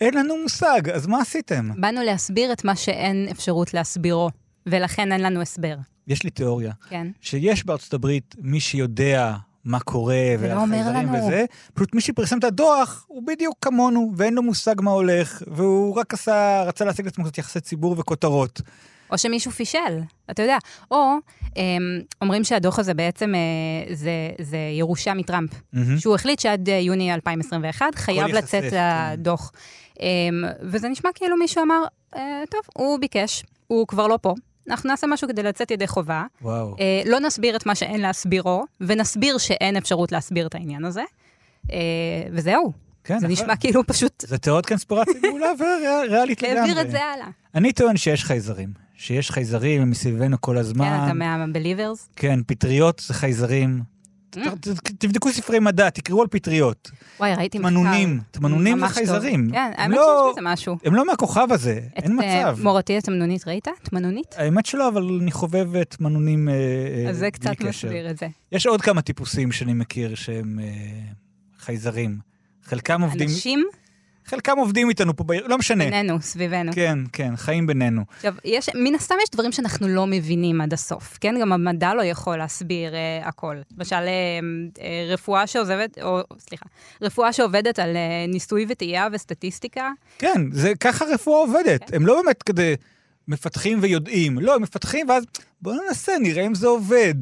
אין 0.00 0.14
לנו 0.14 0.34
מושג, 0.42 0.90
אז 0.90 1.06
מה 1.06 1.20
עשיתם? 1.20 1.70
באנו 1.80 2.02
להסביר 2.02 2.52
את 2.52 2.64
מה 2.64 2.76
שאין 2.76 3.28
אפשרות 3.30 3.74
להסבירו, 3.74 4.30
ולכן 4.66 5.12
אין 5.12 5.20
לנו 5.22 5.40
הסבר. 5.42 5.76
יש 6.06 6.22
לי 6.22 6.30
תיאוריה. 6.30 6.72
כן. 6.88 7.06
שיש 7.20 7.64
בארצות 7.64 7.94
הברית 7.94 8.34
מי 8.38 8.60
שיודע 8.60 9.34
מה 9.64 9.80
קורה, 9.80 10.34
והחייזרים 10.38 11.14
וזה, 11.14 11.44
פשוט 11.74 11.94
מי 11.94 12.00
שפרסם 12.00 12.38
את 12.38 12.44
הדוח 12.44 13.04
הוא 13.08 13.22
בדיוק 13.26 13.56
כמונו, 13.60 14.12
ואין 14.16 14.34
לו 14.34 14.42
מושג 14.42 14.74
מה 14.80 14.90
הולך, 14.90 15.42
והוא 15.46 15.94
רק 15.94 16.14
עשה, 16.14 16.62
רצה 16.66 16.84
להשיג 16.84 17.04
לעצמו 17.04 17.24
קצת 17.24 17.38
יחסי 17.38 17.60
ציבור 17.60 17.94
וכותרות. 17.98 18.60
או 19.12 19.18
שמישהו 19.18 19.50
פישל, 19.50 20.00
אתה 20.30 20.42
יודע. 20.42 20.58
או 20.90 21.16
אמ, 21.56 22.00
אומרים 22.22 22.44
שהדוח 22.44 22.78
הזה 22.78 22.94
בעצם 22.94 23.34
אה, 23.34 23.94
זה, 23.94 24.30
זה 24.40 24.58
ירושה 24.78 25.14
מטראמפ, 25.14 25.50
mm-hmm. 25.52 25.78
שהוא 25.98 26.14
החליט 26.14 26.40
שעד 26.40 26.68
אה, 26.68 26.78
יוני 26.78 27.14
2021 27.14 27.94
חייב 27.94 28.28
לצאת 28.28 28.70
כן. 28.70 28.76
הדוח. 28.78 29.52
אמ, 30.00 30.44
וזה 30.62 30.88
נשמע 30.88 31.10
כאילו 31.14 31.36
מישהו 31.36 31.62
אמר, 31.62 31.82
אה, 32.16 32.42
טוב, 32.50 32.60
הוא 32.74 32.98
ביקש, 32.98 33.44
הוא 33.66 33.86
כבר 33.86 34.06
לא 34.06 34.18
פה. 34.22 34.34
אנחנו 34.68 34.90
נעשה 34.90 35.06
משהו 35.06 35.28
כדי 35.28 35.42
לצאת 35.42 35.70
ידי 35.70 35.86
חובה. 35.86 36.24
וואו. 36.42 36.76
אה, 36.80 37.02
לא 37.06 37.20
נסביר 37.20 37.56
את 37.56 37.66
מה 37.66 37.74
שאין 37.74 38.00
להסבירו, 38.00 38.64
ונסביר 38.80 39.38
שאין 39.38 39.76
אפשרות 39.76 40.12
להסביר 40.12 40.46
את 40.46 40.54
העניין 40.54 40.84
הזה, 40.84 41.02
אה, 41.72 41.78
וזהו. 42.32 42.72
כן, 43.04 43.18
זה 43.18 43.28
נשמע 43.28 43.56
כאילו 43.56 43.86
פשוט... 43.86 44.24
זה 44.26 44.38
תיאוריות 44.38 44.66
קונספירציה 44.66 45.14
מעולה 45.28 45.52
וריאלית 45.58 46.42
לגמרי. 46.42 46.56
להעביר 46.56 46.80
את 46.80 46.90
זה 46.90 47.04
הלאה. 47.04 47.26
אני 47.54 47.72
טוען 47.72 47.96
שיש 47.96 48.24
חייזרים. 48.24 48.85
שיש 48.96 49.30
חייזרים, 49.30 49.82
הם 49.82 49.90
מסביבנו 49.90 50.40
כל 50.40 50.58
הזמן. 50.58 50.84
כן, 50.84 51.04
אתה 51.04 51.14
מה-Believers? 51.14 52.08
כן, 52.16 52.40
פטריות 52.46 53.02
זה 53.06 53.14
חייזרים. 53.14 53.80
Mm. 54.36 54.38
תבדקו 54.98 55.32
ספרי 55.32 55.58
מדע, 55.58 55.90
תקראו 55.90 56.22
על 56.22 56.28
פטריות. 56.28 56.90
וואי, 57.20 57.34
ראיתי 57.34 57.58
מחקר. 57.58 57.70
תמנונים, 57.70 58.20
תמנונים 58.30 58.80
זה 58.80 58.86
חייזרים. 58.86 59.50
כן, 59.52 59.72
האמת 59.76 59.96
לא- 59.96 60.24
שיש 60.26 60.38
בזה 60.42 60.48
משהו. 60.52 60.76
הם 60.84 60.94
לא 60.94 61.06
מהכוכב 61.06 61.46
הזה, 61.50 61.80
אין 61.96 62.20
אה, 62.20 62.42
מצב. 62.42 62.62
מורתי 62.62 62.98
התמנונית 62.98 63.48
ראית? 63.48 63.68
תמנונית? 63.82 64.34
האמת 64.36 64.66
שלא, 64.66 64.88
אבל 64.88 65.18
אני 65.22 65.30
חובב 65.30 65.82
תמנונים 65.82 66.48
אה, 66.48 66.54
אה, 66.54 66.58
בלי 66.94 67.02
קשר. 67.02 67.10
אז 67.10 67.18
זה 67.18 67.30
קצת 67.30 67.60
מסביר 67.60 68.10
את 68.10 68.18
זה. 68.18 68.28
יש 68.52 68.66
עוד 68.66 68.82
כמה 68.82 69.02
טיפוסים 69.02 69.52
שאני 69.52 69.72
מכיר 69.72 70.14
שהם 70.14 70.58
חייזרים. 71.58 72.18
חלקם 72.64 73.02
עובדים... 73.02 73.28
אנשים? 73.28 73.66
חלקם 74.26 74.58
עובדים 74.58 74.88
איתנו 74.88 75.16
פה 75.16 75.24
בעיר, 75.24 75.46
לא 75.46 75.58
משנה. 75.58 75.84
בינינו, 75.84 76.20
סביבנו. 76.20 76.72
כן, 76.74 76.98
כן, 77.12 77.36
חיים 77.36 77.66
בינינו. 77.66 78.02
עכשיו, 78.16 78.34
יש, 78.44 78.68
מן 78.74 78.94
הסתם 78.94 79.14
יש 79.22 79.30
דברים 79.30 79.52
שאנחנו 79.52 79.88
לא 79.88 80.06
מבינים 80.06 80.60
עד 80.60 80.72
הסוף, 80.72 81.18
כן? 81.20 81.34
גם 81.40 81.52
המדע 81.52 81.94
לא 81.94 82.02
יכול 82.02 82.36
להסביר 82.36 82.92
uh, 82.92 83.28
הכל. 83.28 83.56
למשל, 83.78 83.96
uh, 83.96 84.78
uh, 84.78 84.82
רפואה 85.12 85.46
שעוזבת, 85.46 85.98
או 86.02 86.20
סליחה, 86.38 86.66
רפואה 87.02 87.32
שעובדת 87.32 87.78
על 87.78 87.90
uh, 87.96 88.32
ניסוי 88.32 88.66
וטעייה 88.68 89.08
וסטטיסטיקה. 89.12 89.90
כן, 90.18 90.42
זה 90.52 90.72
ככה 90.80 91.04
רפואה 91.04 91.38
עובדת. 91.38 91.84
כן. 91.90 91.96
הם 91.96 92.06
לא 92.06 92.22
באמת 92.22 92.42
כדי... 92.42 92.74
מפתחים 93.28 93.78
ויודעים. 93.82 94.38
לא, 94.38 94.54
הם 94.54 94.62
מפתחים 94.62 95.08
ואז 95.08 95.24
בואו 95.62 95.76
ננסה, 95.86 96.12
נראה 96.20 96.46
אם 96.46 96.54
זה 96.54 96.66
עובד. 96.66 97.14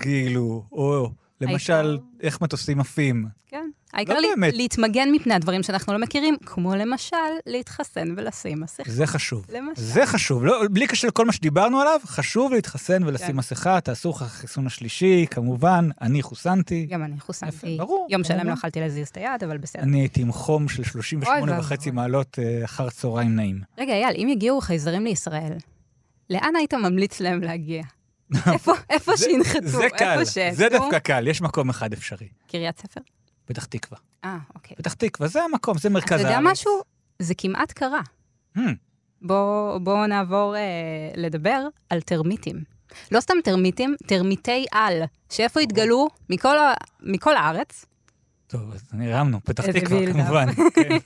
כאילו, 0.00 0.64
או 0.72 1.10
למשל, 1.40 1.98
איך 2.20 2.40
מטוסים 2.40 2.80
עפים. 2.80 3.26
כן. 3.46 3.70
העיקר 3.92 4.14
לא 4.20 4.28
באמת. 4.34 4.54
להתמגן 4.54 5.08
מפני 5.12 5.34
הדברים 5.34 5.62
שאנחנו 5.62 5.92
לא 5.92 5.98
מכירים, 5.98 6.36
כמו 6.46 6.74
למשל 6.74 7.16
להתחסן 7.46 8.14
ולשים 8.16 8.60
מסכה. 8.60 8.90
זה 8.90 9.06
חשוב. 9.06 9.46
למשל. 9.52 9.82
זה 9.82 10.06
חשוב. 10.06 10.44
לא, 10.44 10.62
בלי 10.70 10.86
קשר 10.86 11.08
לכל 11.08 11.24
מה 11.26 11.32
שדיברנו 11.32 11.80
עליו, 11.80 12.00
חשוב 12.06 12.52
להתחסן 12.52 13.02
ולשים 13.06 13.26
כן. 13.26 13.36
מסכה, 13.36 13.80
תעשו 13.80 14.10
לך 14.10 14.22
החיסון 14.22 14.66
השלישי, 14.66 15.26
כמובן, 15.30 15.88
אני 16.00 16.22
חוסנתי. 16.22 16.86
גם 16.86 17.02
אני 17.04 17.20
חוסנתי. 17.20 17.56
יפה, 17.56 17.66
ברור, 17.78 18.06
יום 18.10 18.24
שלם. 18.24 18.46
לא 18.48 18.52
יכלתי 18.52 18.80
להזיז 18.80 19.08
את 19.08 19.16
היד, 19.16 19.44
אבל 19.44 19.58
בסדר. 19.58 19.82
אני 19.82 20.00
הייתי 20.00 20.22
עם 20.22 20.32
חום 20.32 20.68
של 20.68 20.84
38 20.84 21.52
אוי 21.52 21.60
וחצי 21.60 21.88
ואבוי. 21.88 22.02
מעלות 22.02 22.38
אה, 22.38 22.64
אחר 22.64 22.90
צהריים 22.90 23.36
נעים. 23.36 23.60
רגע, 23.78 23.92
אייל, 23.92 24.14
אם 24.16 24.28
יגיעו 24.28 24.60
חייזרים 24.60 25.04
לישראל, 25.04 25.52
לאן 26.30 26.56
היית 26.56 26.74
ממליץ 26.74 27.20
להם 27.20 27.40
להגיע? 27.40 27.82
איפה, 28.52 28.72
איפה 28.90 29.16
זה- 29.16 29.24
שינחתו, 29.24 29.68
זה 29.68 29.86
קל, 29.98 30.18
איפה 30.18 30.30
שיעשו? 30.32 30.56
זה 30.56 30.68
דווקא 30.68 30.98
קל, 30.98 31.28
יש 31.28 31.40
מקום 31.42 31.68
אחד 31.70 31.92
אפשרי. 31.92 32.28
קריית 32.48 32.78
ספר? 32.78 33.00
פתח 33.46 33.64
תקווה. 33.64 33.98
אה, 34.24 34.38
אוקיי. 34.54 34.76
פתח 34.76 34.92
תקווה, 34.92 35.28
זה 35.28 35.42
המקום, 35.42 35.78
זה 35.78 35.90
מרכז 35.90 36.06
אתה 36.20 36.28
הארץ. 36.28 36.36
יודע 36.36 36.50
משהו? 36.50 36.72
זה 37.18 37.34
כמעט 37.38 37.72
קרה. 37.72 38.00
Hmm, 38.56 38.60
בואו 39.22 39.80
בוא 39.80 40.06
נעבור 40.06 40.56
אה, 40.56 40.60
לדבר 41.16 41.66
על 41.90 42.00
טרמיטים. 42.00 42.62
לא 43.12 43.20
סתם 43.20 43.34
טרמיטים, 43.44 43.94
טרמיטי 44.06 44.66
על, 44.72 45.02
שאיפה 45.30 45.60
התגלו? 45.60 46.08
מכל. 46.30 46.56
מכל 47.00 47.36
הארץ. 47.36 47.84
טוב, 48.46 48.72
אז 48.74 48.82
הרמנו, 49.00 49.40
פתח 49.44 49.66
תקווה. 49.66 50.12
כמובן. 50.12 50.46
כן. 50.74 50.96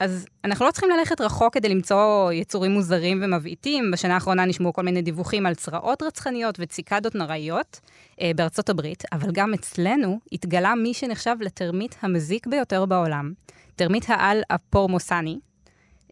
אז 0.00 0.26
אנחנו 0.44 0.66
לא 0.66 0.70
צריכים 0.70 0.90
ללכת 0.90 1.20
רחוק 1.20 1.54
כדי 1.54 1.68
למצוא 1.68 2.32
יצורים 2.32 2.70
מוזרים 2.70 3.20
ומבעיתים. 3.22 3.90
בשנה 3.90 4.14
האחרונה 4.14 4.44
נשמעו 4.44 4.72
כל 4.72 4.82
מיני 4.82 5.02
דיווחים 5.02 5.46
על 5.46 5.54
צרעות 5.54 6.02
רצחניות 6.02 6.56
וציקדות 6.60 7.14
נוראיות 7.14 7.80
אה, 8.20 8.30
בארצות 8.36 8.68
הברית, 8.68 9.02
אבל 9.12 9.30
גם 9.32 9.54
אצלנו 9.54 10.18
התגלה 10.32 10.74
מי 10.74 10.94
שנחשב 10.94 11.36
לטרמיט 11.40 11.94
המזיק 12.02 12.46
ביותר 12.46 12.86
בעולם, 12.86 13.32
טרמיט 13.76 14.04
העל 14.08 14.42
הפורמוזי, 14.50 15.38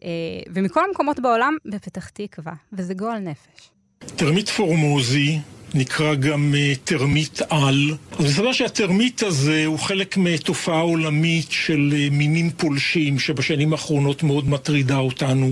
אה, 0.03 0.09
ומכל 0.53 0.81
המקומות 0.87 1.19
בעולם 1.19 1.57
בפתח 1.65 2.09
תקווה, 2.09 2.53
וזה 2.73 2.93
גועל 2.93 3.19
נפש. 3.19 3.71
טרמיט 4.15 4.49
פורמוזי 4.49 5.39
נקרא 5.73 6.15
גם 6.15 6.55
אה, 6.57 6.73
טרמיט 6.83 7.41
על. 7.49 7.97
אז 8.19 8.25
מסתבר 8.25 8.53
שהטרמיט 8.53 9.23
הזה 9.23 9.65
הוא 9.65 9.79
חלק 9.79 10.17
מתופעה 10.17 10.79
עולמית 10.79 11.51
של 11.51 11.93
אה, 11.95 12.07
מינים 12.11 12.51
פולשים 12.51 13.19
שבשנים 13.19 13.71
האחרונות 13.71 14.23
מאוד 14.23 14.49
מטרידה 14.49 14.97
אותנו. 14.97 15.51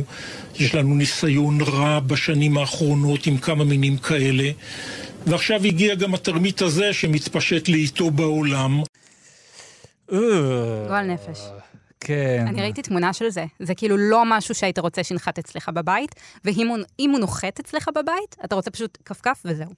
יש 0.59 0.75
לנו 0.75 0.95
ניסיון 0.95 1.61
רע 1.61 1.99
בשנים 1.99 2.57
האחרונות 2.57 3.27
עם 3.27 3.37
כמה 3.37 3.63
מינים 3.63 3.97
כאלה. 3.97 4.51
ועכשיו 5.25 5.63
הגיע 5.65 5.95
גם 5.95 6.13
הטרמיט 6.13 6.61
הזה 6.61 6.93
שמתפשט 6.93 7.69
לאיטו 7.69 8.11
בעולם. 8.11 8.81
אה, 10.11 10.17
גועל 10.87 11.05
נפש. 11.05 11.39
כן. 11.99 12.45
אני 12.47 12.61
ראיתי 12.61 12.81
תמונה 12.81 13.13
של 13.13 13.29
זה. 13.29 13.45
זה 13.59 13.75
כאילו 13.75 13.97
לא 13.97 14.23
משהו 14.25 14.55
שהיית 14.55 14.79
רוצה 14.79 15.03
שינחת 15.03 15.39
אצלך 15.39 15.69
בבית, 15.69 16.15
ואם 16.45 16.67
הוא, 16.67 16.77
הוא 16.99 17.19
נוחת 17.19 17.59
אצלך 17.59 17.89
בבית, 17.95 18.35
אתה 18.45 18.55
רוצה 18.55 18.71
פשוט 18.71 18.97
כפכף 19.05 19.41
וזהו. 19.45 19.69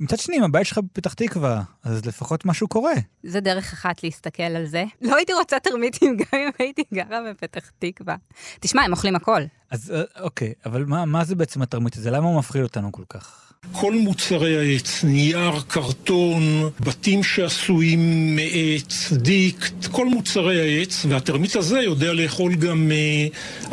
מצד 0.00 0.18
שני, 0.18 0.38
אם 0.38 0.42
הבית 0.42 0.66
שלך 0.66 0.78
בפתח 0.78 1.14
תקווה, 1.14 1.62
אז 1.82 2.06
לפחות 2.06 2.44
משהו 2.44 2.68
קורה. 2.68 2.92
זה 3.22 3.40
דרך 3.40 3.72
אחת 3.72 4.02
להסתכל 4.02 4.42
על 4.42 4.66
זה. 4.66 4.84
לא 5.02 5.16
הייתי 5.16 5.32
רוצה 5.32 5.60
טרמיטים 5.60 6.16
גם 6.16 6.38
אם 6.38 6.50
הייתי 6.58 6.84
גרה 6.94 7.18
בפתח 7.30 7.70
תקווה. 7.78 8.16
תשמע, 8.60 8.82
הם 8.82 8.92
אוכלים 8.92 9.16
הכל. 9.16 9.42
אז 9.70 9.90
אה, 9.90 10.22
אוקיי, 10.22 10.52
אבל 10.66 10.84
מה, 10.84 11.04
מה 11.04 11.24
זה 11.24 11.34
בעצם 11.34 11.62
התרמית 11.62 11.96
הזה? 11.96 12.10
למה 12.10 12.26
הוא 12.26 12.38
מפחיד 12.38 12.62
אותנו 12.62 12.92
כל 12.92 13.04
כך? 13.08 13.49
כל 13.72 13.92
מוצרי 13.92 14.56
העץ, 14.56 15.04
נייר, 15.04 15.60
קרטון, 15.68 16.70
בתים 16.80 17.22
שעשויים 17.22 18.36
מעץ, 18.36 19.12
דיק, 19.12 19.70
כל 19.90 20.06
מוצרי 20.06 20.60
העץ, 20.60 21.06
והטרמיט 21.08 21.56
הזה 21.56 21.80
יודע 21.80 22.12
לאכול 22.12 22.54
גם 22.54 22.92
אה, 22.92 23.26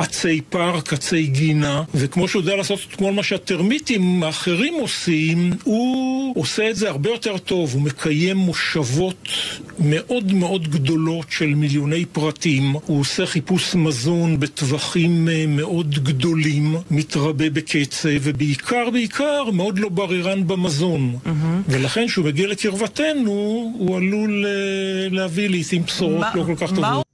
עצי 0.03 0.41
פארק, 0.49 0.93
עצי 0.93 1.27
גינה, 1.27 1.83
וכמו 1.93 2.27
שהוא 2.27 2.41
יודע 2.41 2.55
לעשות 2.55 2.79
את 2.89 2.95
כל 2.95 3.11
מה 3.11 3.23
שהטרמיטים 3.23 4.23
האחרים 4.23 4.73
עושים, 4.73 5.53
הוא 5.63 6.33
עושה 6.35 6.69
את 6.69 6.75
זה 6.75 6.89
הרבה 6.89 7.09
יותר 7.09 7.37
טוב, 7.37 7.73
הוא 7.73 7.81
מקיים 7.81 8.37
מושבות 8.37 9.29
מאוד 9.79 10.33
מאוד 10.33 10.67
גדולות 10.67 11.25
של 11.29 11.55
מיליוני 11.55 12.05
פרטים, 12.05 12.73
הוא 12.85 12.99
עושה 12.99 13.25
חיפוש 13.25 13.75
מזון 13.75 14.39
בטווחים 14.39 15.29
אה, 15.29 15.45
מאוד 15.47 16.03
גדולים, 16.03 16.75
מתרבה 16.91 17.49
בקצב, 17.49 18.09
ובעיקר, 18.21 18.89
בעיקר, 18.89 19.51
מאוד 19.53 19.76
לא 19.77 19.89
בררן 19.89 20.47
במזון. 20.47 21.17
ולכן 21.67 22.07
כשהוא 22.07 22.25
מגיע 22.25 22.47
לקרבתנו, 22.47 23.31
הוא 23.77 23.97
עלול 23.97 24.45
אה, 24.45 25.09
להביא 25.09 25.49
לעיתים 25.49 25.83
בשורות 25.83 26.25
לא 26.35 26.43
כל 26.43 26.55
כך 26.55 26.69
טובות. 26.75 27.05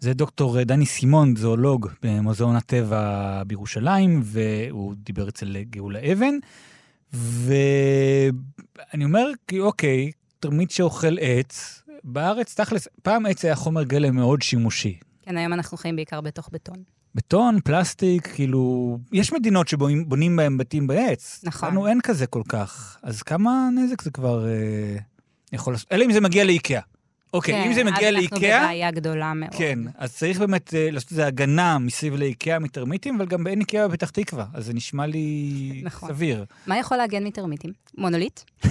זה 0.00 0.14
דוקטור 0.14 0.62
דני 0.62 0.86
סימון, 0.86 1.36
זואולוג 1.36 1.88
במוזיאון 2.02 2.56
הטבע 2.56 3.42
בירושלים, 3.46 4.20
והוא 4.24 4.94
דיבר 4.96 5.28
אצל 5.28 5.56
גאולה 5.70 5.98
אבן. 6.12 6.34
ואני 7.12 9.04
אומר, 9.04 9.26
כי 9.48 9.60
אוקיי, 9.60 10.10
תרמית 10.40 10.70
שאוכל 10.70 11.18
עץ, 11.20 11.82
בארץ, 12.04 12.54
תכלס, 12.54 12.88
פעם 13.02 13.26
עץ 13.26 13.44
היה 13.44 13.54
חומר 13.54 13.82
גלם 13.82 14.14
מאוד 14.14 14.42
שימושי. 14.42 14.98
כן, 15.22 15.36
היום 15.36 15.52
אנחנו 15.52 15.76
חיים 15.76 15.96
בעיקר 15.96 16.20
בתוך 16.20 16.48
בטון. 16.52 16.76
בטון, 17.14 17.60
פלסטיק, 17.64 18.26
כאילו, 18.26 18.98
יש 19.12 19.32
מדינות 19.32 19.68
שבונים 19.68 20.36
בהם 20.36 20.58
בתים 20.58 20.86
בעץ. 20.86 21.40
נכון. 21.44 21.68
לנו 21.68 21.86
אין 21.86 22.00
כזה 22.00 22.26
כל 22.26 22.42
כך. 22.48 22.98
אז 23.02 23.22
כמה 23.22 23.68
נזק 23.74 24.02
זה 24.02 24.10
כבר 24.10 24.46
אה, 24.46 24.96
יכול 25.52 25.72
לעשות? 25.72 25.92
אלא 25.92 26.04
אם 26.04 26.12
זה 26.12 26.20
מגיע 26.20 26.44
לאיקאה. 26.44 26.80
אוקיי, 27.32 27.54
כן, 27.54 27.68
אם 27.68 27.72
זה 27.72 27.84
מגיע 27.84 28.08
אז 28.08 28.14
אנחנו 28.14 28.36
לאיקאה... 28.36 28.60
בבעיה 28.60 28.90
גדולה 28.90 29.34
מאוד. 29.34 29.54
כן, 29.54 29.78
אז 29.98 30.14
צריך 30.14 30.38
באמת 30.38 30.74
אה, 30.74 30.90
לעשות 30.90 31.10
איזה 31.10 31.26
הגנה 31.26 31.78
מסביב 31.78 32.14
לאיקאה 32.14 32.58
מטרמיטים, 32.58 33.16
אבל 33.16 33.26
גם 33.26 33.44
ככה 33.44 33.54
אין 33.54 33.60
איקאה 33.60 33.88
בפתח 33.88 34.10
תקווה, 34.10 34.46
אז 34.54 34.66
זה 34.66 34.74
נשמע 34.74 35.06
לי 35.06 35.52
נכון. 35.84 36.08
סביר. 36.08 36.44
מה 36.66 36.78
יכול 36.78 36.96
להגן 36.96 37.24
מטרמיטים? 37.24 37.72
מונוליט? 37.98 38.40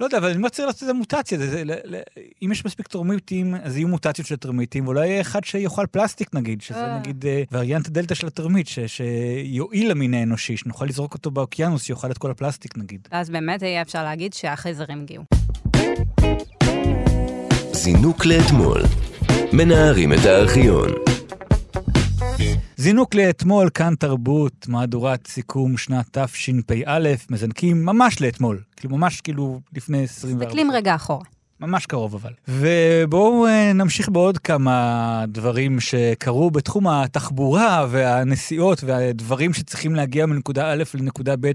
לא 0.00 0.04
יודע, 0.04 0.18
אבל 0.18 0.28
אני 0.28 0.36
אומר, 0.36 0.48
צריך 0.48 0.66
לעשות 0.66 0.82
איזה 0.82 0.92
מוטציה. 0.92 1.38
זה, 1.38 1.50
זה, 1.50 1.64
ל, 1.64 1.72
ל, 1.84 2.00
אם 2.42 2.52
יש 2.52 2.64
מספיק 2.64 2.88
טרמיטים, 2.88 3.54
אז 3.62 3.76
יהיו 3.76 3.88
מוטציות 3.88 4.26
של 4.26 4.36
טרמיטים, 4.36 4.84
ואולי 4.84 5.06
יהיה 5.08 5.20
אחד 5.20 5.44
שיאכל 5.44 5.86
פלסטיק 5.90 6.34
נגיד, 6.34 6.60
שזה 6.60 6.84
אה. 6.84 6.98
נגיד 6.98 7.26
אה, 7.26 7.42
וריאנט 7.52 7.86
הדלתא 7.86 8.14
של 8.14 8.26
הטרמיט, 8.26 8.66
ש, 8.66 8.78
שיועיל 8.78 9.90
למין 9.90 10.14
האנושי, 10.14 10.56
שנוכל 10.56 10.84
לזרוק 10.84 11.14
אותו 11.14 11.30
באוקיינוס, 11.30 11.82
שיאכל 11.82 12.10
את 12.10 12.18
כל 12.18 12.30
הפלסטיק 12.30 12.78
נגיד. 12.78 13.08
ואז 13.12 13.30
באמת 13.30 13.62
יהיה 13.62 13.82
אפשר 13.82 14.04
להגיד 14.04 14.32
שהחייזרים 14.32 15.02
הגיעו. 15.02 15.24
זינוק 17.92 18.26
לאתמול. 18.26 18.82
מנערים 19.52 20.12
את 20.12 20.18
הארכיון. 20.24 20.88
זינוק 22.76 23.14
לאתמול, 23.14 23.70
כאן 23.74 23.94
תרבות, 23.94 24.68
מהדורת 24.68 25.26
סיכום 25.26 25.76
שנת 25.76 26.18
תשפ"א, 26.18 27.14
מזנקים 27.30 27.84
ממש 27.84 28.20
לאתמול. 28.20 28.62
כאילו, 28.76 28.96
ממש 28.96 29.20
כאילו 29.20 29.60
לפני 29.72 30.02
24 30.02 30.44
מסתכלים 30.44 30.70
רגע 30.70 30.94
אחורה. 30.94 31.24
ממש 31.60 31.86
קרוב 31.86 32.14
אבל. 32.14 32.32
ובואו 32.48 33.46
אה, 33.46 33.72
נמשיך 33.72 34.08
בעוד 34.08 34.38
כמה 34.38 35.24
דברים 35.28 35.80
שקרו 35.80 36.50
בתחום 36.50 36.86
התחבורה 36.88 37.86
והנסיעות 37.90 38.84
והדברים 38.84 39.52
שצריכים 39.54 39.94
להגיע 39.94 40.26
מנקודה 40.26 40.72
א' 40.72 40.82
לנקודה 40.94 41.34
ב' 41.40 41.50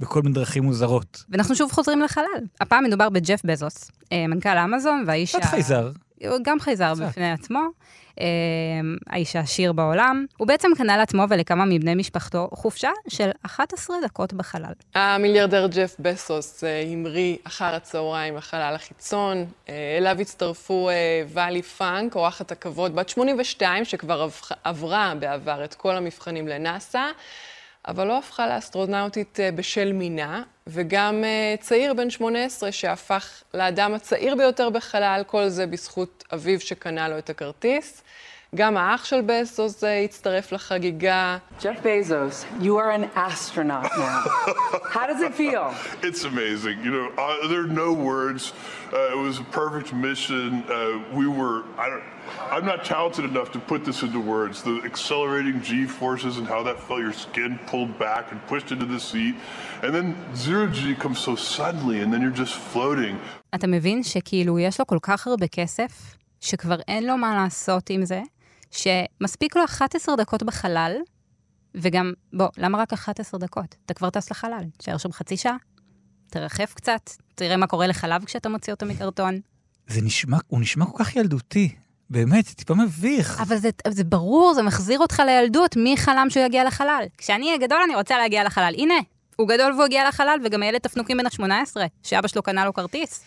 בכל 0.00 0.22
מיני 0.22 0.34
דרכים 0.34 0.64
מוזרות. 0.64 1.24
ואנחנו 1.30 1.56
שוב 1.56 1.72
חוזרים 1.72 2.00
לחלל. 2.00 2.24
הפעם 2.60 2.84
מדובר 2.84 3.08
בג'ף 3.08 3.40
בזוס, 3.44 3.90
אה, 4.12 4.26
מנכ"ל 4.26 4.58
אמזון 4.58 5.04
והאיש... 5.06 5.36
קצת 5.36 5.44
ה- 5.44 5.48
חייזר. 5.48 5.90
גם 6.42 6.60
חייזר 6.60 6.92
קצת. 6.94 7.02
בפני 7.02 7.30
עצמו, 7.32 7.60
האיש 9.06 9.36
העשיר 9.36 9.72
בעולם. 9.72 10.26
הוא 10.36 10.48
בעצם 10.48 10.68
קנה 10.76 10.96
לעצמו 10.96 11.22
ולכמה 11.28 11.64
מבני 11.64 11.94
משפחתו 11.94 12.48
חופשה 12.54 12.90
של 13.08 13.30
11 13.42 13.96
דקות 14.04 14.32
בחלל. 14.32 14.72
המיליארדר 14.94 15.66
ג'ף 15.66 15.96
בסוס 15.98 16.64
אה, 16.64 16.82
המריא 16.92 17.36
אחר 17.44 17.74
הצהריים 17.74 18.36
לחלל 18.36 18.74
החיצון. 18.74 19.44
אה, 19.68 19.74
אליו 19.98 20.20
הצטרפו 20.20 20.88
אה, 20.90 20.94
ואלי 21.28 21.62
פאנק, 21.62 22.14
אורחת 22.16 22.52
הכבוד 22.52 22.94
בת 22.94 23.08
82, 23.08 23.84
שכבר 23.84 24.22
עב- 24.22 24.40
עברה 24.64 25.12
בעבר 25.18 25.64
את 25.64 25.74
כל 25.74 25.96
המבחנים 25.96 26.48
לנאסא, 26.48 27.02
אבל 27.88 28.06
לא 28.06 28.18
הפכה 28.18 28.46
לאסטרונאוטית 28.46 29.40
אה, 29.40 29.50
בשל 29.52 29.92
מינה, 29.92 30.42
וגם 30.66 31.24
אה, 31.24 31.54
צעיר 31.60 31.94
בן 31.94 32.10
18 32.10 32.72
שהפך 32.72 33.42
לאדם 33.54 33.94
הצעיר 33.94 34.34
ביותר 34.34 34.70
בחלל, 34.70 35.22
כל 35.26 35.48
זה 35.48 35.66
בזכות 35.66 36.24
אביו 36.34 36.60
שקנה 36.60 37.08
לו 37.08 37.18
את 37.18 37.30
הכרטיס. 37.30 38.02
גם 38.54 38.76
האח 38.76 39.04
של 39.04 39.20
בסוס 39.26 39.84
הצטרף 39.84 40.52
לחגיגה. 40.52 41.38
Jeff 41.60 41.82
Bezos, 41.82 42.46
you 42.62 42.78
are 42.78 42.90
an 42.90 43.06
astronaut 43.14 43.90
now. 43.98 44.22
How 44.94 45.06
does 45.06 45.20
it 45.20 45.34
feel? 45.34 45.74
It's 46.02 46.24
amazing. 46.24 46.76
You 46.84 46.92
know, 46.96 47.06
uh, 47.18 47.48
there 47.50 47.60
are 47.66 47.74
no 47.86 47.92
words. 47.92 48.42
Uh, 48.92 49.14
it 49.14 49.18
was 49.28 49.36
a 49.38 49.48
perfect 49.60 49.92
mission. 49.92 50.48
Uh, 50.62 50.74
we 51.18 51.26
were, 51.38 51.56
I 51.84 51.86
don't, 51.90 52.04
I'm 52.54 52.64
not 52.72 52.80
talented 52.94 53.24
enough 53.32 53.50
to 53.56 53.60
put 53.72 53.80
this 53.88 53.98
into 54.06 54.20
words. 54.36 54.54
The 54.62 54.76
accelerating 54.90 55.56
G 55.68 55.70
forces 56.00 56.32
and 56.38 56.46
how 56.54 56.62
that 56.68 56.78
felt 56.86 57.00
your 57.08 57.16
skin 57.26 57.50
pulled 57.70 57.92
back 58.06 58.24
and 58.32 58.38
pushed 58.52 58.68
into 58.74 58.86
the 58.94 59.00
seat. 59.10 59.34
And 59.84 59.90
then 59.96 60.06
zero 60.44 60.64
G 60.78 60.94
comes 60.94 61.18
so 61.28 61.34
suddenly, 61.36 61.98
and 62.02 62.08
then 62.12 62.20
you're 62.22 62.38
just 62.44 62.54
floating. 62.72 63.16
אתה 63.54 63.66
מבין 63.66 64.02
שכאילו 64.02 64.58
יש 64.58 64.80
לו 64.80 64.86
כל 64.86 64.98
כך 65.02 65.26
הרבה 65.26 65.46
כסף, 65.46 66.16
שכבר 66.40 66.80
אין 66.88 67.06
לו 67.06 67.16
מה 67.16 67.34
לעשות 67.34 67.90
עם 67.90 68.04
זה, 68.04 68.20
שמספיק 68.70 69.56
לו 69.56 69.64
11 69.64 70.16
דקות 70.16 70.42
בחלל, 70.42 70.96
וגם, 71.74 72.12
בוא, 72.32 72.48
למה 72.56 72.78
רק 72.78 72.92
11 72.92 73.40
דקות? 73.40 73.76
אתה 73.86 73.94
כבר 73.94 74.10
טס 74.10 74.30
לחלל, 74.30 74.64
תשאר 74.76 74.98
שם 74.98 75.12
חצי 75.12 75.36
שעה, 75.36 75.56
תרחף 76.30 76.72
קצת, 76.74 77.10
תראה 77.34 77.56
מה 77.56 77.66
קורה 77.66 77.86
לחלב 77.86 78.24
כשאתה 78.24 78.48
מוציא 78.48 78.72
אותו 78.72 78.86
מקרטון. 78.86 79.40
זה 79.86 80.00
נשמע, 80.02 80.38
הוא 80.46 80.60
נשמע 80.60 80.86
כל 80.86 81.04
כך 81.04 81.16
ילדותי. 81.16 81.74
באמת, 82.10 82.46
זה 82.46 82.54
טיפה 82.54 82.74
מביך. 82.74 83.40
אבל 83.40 83.56
זה, 83.56 83.70
זה 83.88 84.04
ברור, 84.04 84.54
זה 84.54 84.62
מחזיר 84.62 84.98
אותך 84.98 85.22
לילדות, 85.26 85.76
מי 85.76 85.96
חלם 85.96 86.26
שהוא 86.30 86.44
יגיע 86.44 86.64
לחלל? 86.64 87.04
כשאני 87.18 87.46
אהיה 87.46 87.58
גדול, 87.58 87.78
אני 87.84 87.94
רוצה 87.94 88.18
להגיע 88.18 88.44
לחלל. 88.44 88.74
הנה, 88.78 88.94
הוא 89.36 89.48
גדול 89.48 89.72
והוא 89.72 89.84
הגיע 89.84 90.08
לחלל, 90.08 90.38
וגם 90.44 90.62
הילד 90.62 90.78
תפנוקים 90.78 91.16
בן 91.16 91.26
ה-18, 91.26 91.76
שאבא 92.02 92.28
שלו 92.28 92.42
קנה 92.42 92.64
לו 92.64 92.72
כרטיס. 92.72 93.24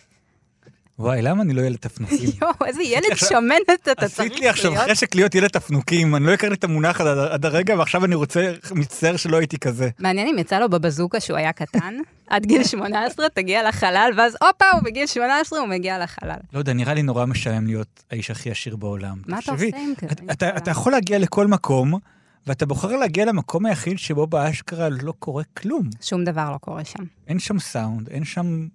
וואי, 1.02 1.22
למה 1.22 1.44
אני 1.44 1.54
לא 1.54 1.62
ילד 1.62 1.78
תפנוקים? 1.78 2.30
יואו, 2.42 2.54
איזה 2.66 2.84
ילד 2.84 3.16
שמנת 3.16 3.70
אתה 3.92 4.10
צריך 4.10 4.20
להיות. 4.20 4.32
עשית 4.32 4.40
לי 4.40 4.50
עכשיו 4.50 4.72
חשק 4.90 5.16
להיות 5.16 5.36
ילד 5.36 5.50
תפנוקים, 5.50 6.16
אני 6.16 6.26
לא 6.26 6.32
הכרתי 6.34 6.54
את 6.54 6.64
המונח 6.64 7.02
עד, 7.02 7.46
הרגע, 7.46 7.76
ועכשיו 7.78 8.06
אני 8.06 8.16
רוצה, 8.16 8.54
מצטער 8.72 9.18
שלא 9.18 9.38
הייתי 9.38 9.58
כזה. 9.60 9.90
מעניין 10.00 10.28
אם 10.28 10.38
יצא 10.38 10.60
לו 10.60 10.70
בבזוקה 10.70 11.20
שהוא 11.20 11.38
היה 11.38 11.54
קטן, 11.54 11.96
עד 12.30 12.46
גיל 12.46 12.64
18 12.64 13.30
תגיע 13.30 13.68
לחלל, 13.68 14.12
ואז 14.18 14.38
הופה, 14.42 14.66
הוא 14.74 14.82
בגיל 14.84 15.08
18, 15.08 15.60
הוא 15.60 15.68
מגיע 15.68 16.04
לחלל. 16.04 16.40
לא 16.54 16.60
יודע, 16.60 16.74
נראה 16.74 16.94
לי 16.94 17.02
נורא 17.02 17.26
משעמם 17.26 17.68
להיות 17.68 18.04
האיש 18.12 18.32
הכי 18.32 18.52
עשיר 18.52 18.76
בעולם. 18.76 19.18
מה 19.26 19.40
אתה 19.40 19.52
עושה 19.52 19.66
עם 19.66 19.94
כזה? 19.98 20.34
אתה 20.58 20.72
יכול 20.72 20.92
להגיע 20.92 21.20
לכל 21.20 21.48
מקום, 21.48 22.00
ואתה 22.48 22.66
בוחר 22.66 22.96
להגיע 22.98 23.26
למקום 23.26 23.66
היחיד 23.66 24.00
שבו 24.00 24.28
באשכרה 24.28 24.90
לא 24.90 25.14
קורה 25.20 25.44
כלום. 25.58 25.90
שום 26.02 26.24
דבר 26.24 26.52
לא 26.52 26.58
קורה 26.58 26.86
שם. 26.86 27.04
אין 27.28 27.40
שם 27.40 27.60
סאונד, 27.60 28.10
אין 28.10 28.26
שם... 28.26 28.68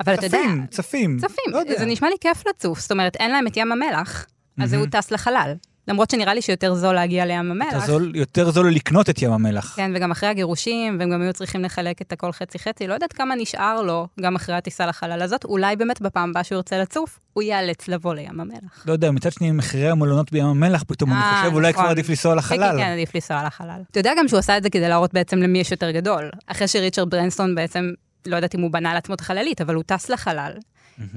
אבל 0.00 0.14
אתה 0.14 0.26
יודע... 0.26 0.38
צפים, 0.38 0.66
צפים. 0.70 1.18
צפים, 1.18 1.52
לא 1.52 1.58
יודע. 1.58 1.78
זה 1.78 1.84
נשמע 1.84 2.08
לי 2.08 2.16
כיף 2.20 2.42
לצוף. 2.48 2.80
זאת 2.80 2.92
אומרת, 2.92 3.16
אין 3.16 3.30
להם 3.30 3.46
את 3.46 3.56
ים 3.56 3.72
המלח, 3.72 4.26
אז 4.58 4.74
הוא 4.74 4.86
טס 4.86 5.10
לחלל. 5.10 5.54
למרות 5.88 6.10
שנראה 6.10 6.34
לי 6.34 6.42
שיותר 6.42 6.74
זול 6.74 6.94
להגיע 6.94 7.26
לים 7.26 7.50
המלח. 7.50 7.72
יותר 7.72 7.86
זול, 7.86 8.12
יותר 8.14 8.50
זול 8.50 8.72
לקנות 8.74 9.10
את 9.10 9.22
ים 9.22 9.32
המלח. 9.32 9.72
כן, 9.76 9.92
וגם 9.94 10.10
אחרי 10.10 10.28
הגירושים, 10.28 10.96
והם 10.98 11.10
גם 11.10 11.22
היו 11.22 11.32
צריכים 11.32 11.62
לחלק 11.62 12.02
את 12.02 12.12
הכל 12.12 12.32
חצי-חצי, 12.32 12.86
לא 12.86 12.94
יודעת 12.94 13.12
כמה 13.12 13.34
נשאר 13.34 13.82
לו, 13.82 14.06
גם 14.20 14.36
אחרי 14.36 14.54
הטיסה 14.54 14.86
לחלל 14.86 15.22
הזאת, 15.22 15.44
אולי 15.44 15.76
באמת 15.76 16.00
בפעם 16.00 16.30
הבאה 16.30 16.44
שהוא 16.44 16.56
ירצה 16.56 16.78
לצוף, 16.78 17.18
הוא 17.32 17.42
ייאלץ 17.42 17.88
לבוא 17.88 18.14
לים 18.14 18.40
המלח. 18.40 18.84
לא 18.86 18.92
יודע, 18.92 19.10
מצד 19.10 19.32
שני, 19.32 19.50
מחירי 19.50 19.90
המלונות 19.90 20.32
בים 20.32 20.44
המלח, 20.44 20.82
פתאום 20.86 21.12
אני 21.12 21.20
אה, 21.20 21.40
חושב, 21.42 21.54
אולי 21.54 21.70
נכון. 21.70 21.82
כבר 21.82 21.90
עדיף 21.90 22.08
לנסוע 22.08 22.32
כן, 22.32 22.38
לחלל. 22.38 22.72
כן, 22.72 22.78
כן, 22.78 22.92
עדיף 22.92 23.14
לנסוע 23.14 23.44
לחלל. 23.46 23.80
אתה 23.90 24.00
יודע 24.00 24.12
גם 24.18 24.28
שהוא 24.28 24.38
עשה 24.38 24.56
את 24.56 24.62
זה 24.62 24.70
כדי 24.70 24.88
להראות 24.88 25.14
בעצם 25.14 25.38
למי 25.38 25.58
יש 25.58 25.70
יותר 25.70 25.90
גדול. 25.90 26.30
אחרי 26.46 26.68
שריצ'רד 26.68 27.10
ברנסטון 27.10 27.54
בעצם, 27.54 27.92
לא 28.26 28.36
יודעת 28.36 28.54
אם 28.54 28.60
הוא 28.60 28.70
בנה 28.70 28.94
לעצמו 28.94 29.14
את 29.14 29.20
החללית, 29.20 29.60
אבל 29.60 29.74
הוא 29.74 29.82
טס 29.86 30.08
לחלל. 30.08 30.52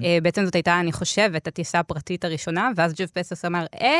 אה, 0.03 0.17
בעצם 0.23 0.45
זאת 0.45 0.55
הייתה, 0.55 0.79
אני 0.79 0.91
חושבת, 0.91 1.47
הטיסה 1.47 1.79
הפרטית 1.79 2.25
הראשונה, 2.25 2.69
ואז 2.75 2.93
ג'ף 2.93 3.11
פסוס 3.11 3.45
אמר, 3.45 3.65
אה, 3.81 3.99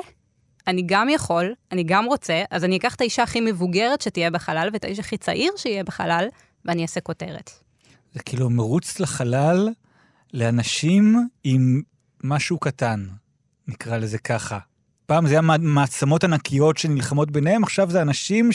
אני 0.68 0.84
גם 0.86 1.10
יכול, 1.10 1.54
אני 1.72 1.84
גם 1.84 2.06
רוצה, 2.06 2.44
אז 2.52 2.64
אני 2.64 2.78
אקח 2.78 2.96
את 2.96 3.02
האישה 3.02 3.24
הכי 3.24 3.42
מבוגרת 3.42 4.02
שתהיה 4.02 4.32
בחלל, 4.32 4.70
ואת 4.74 4.84
האיש 4.84 5.00
הכי 5.00 5.18
צעיר 5.18 5.52
שיהיה 5.58 5.84
בחלל, 5.84 6.28
ואני 6.66 6.82
אעשה 6.82 7.02
כותרת. 7.02 7.52
זה 8.14 8.20
כאילו 8.20 8.50
מרוץ 8.50 9.00
לחלל 9.00 9.70
לאנשים 10.34 11.28
עם 11.44 11.82
משהו 12.24 12.60
קטן, 12.60 13.08
נקרא 13.68 13.98
לזה 13.98 14.18
ככה. 14.18 14.60
פעם 15.06 15.28
זה 15.28 15.34
היה 15.34 15.42
מע- 15.42 15.58
מעצמות 15.60 16.24
ענקיות 16.24 16.78
שנלחמות 16.78 17.32
ביניהם, 17.32 17.64
עכשיו 17.64 17.90
זה 17.92 18.02
אנשים 18.02 18.50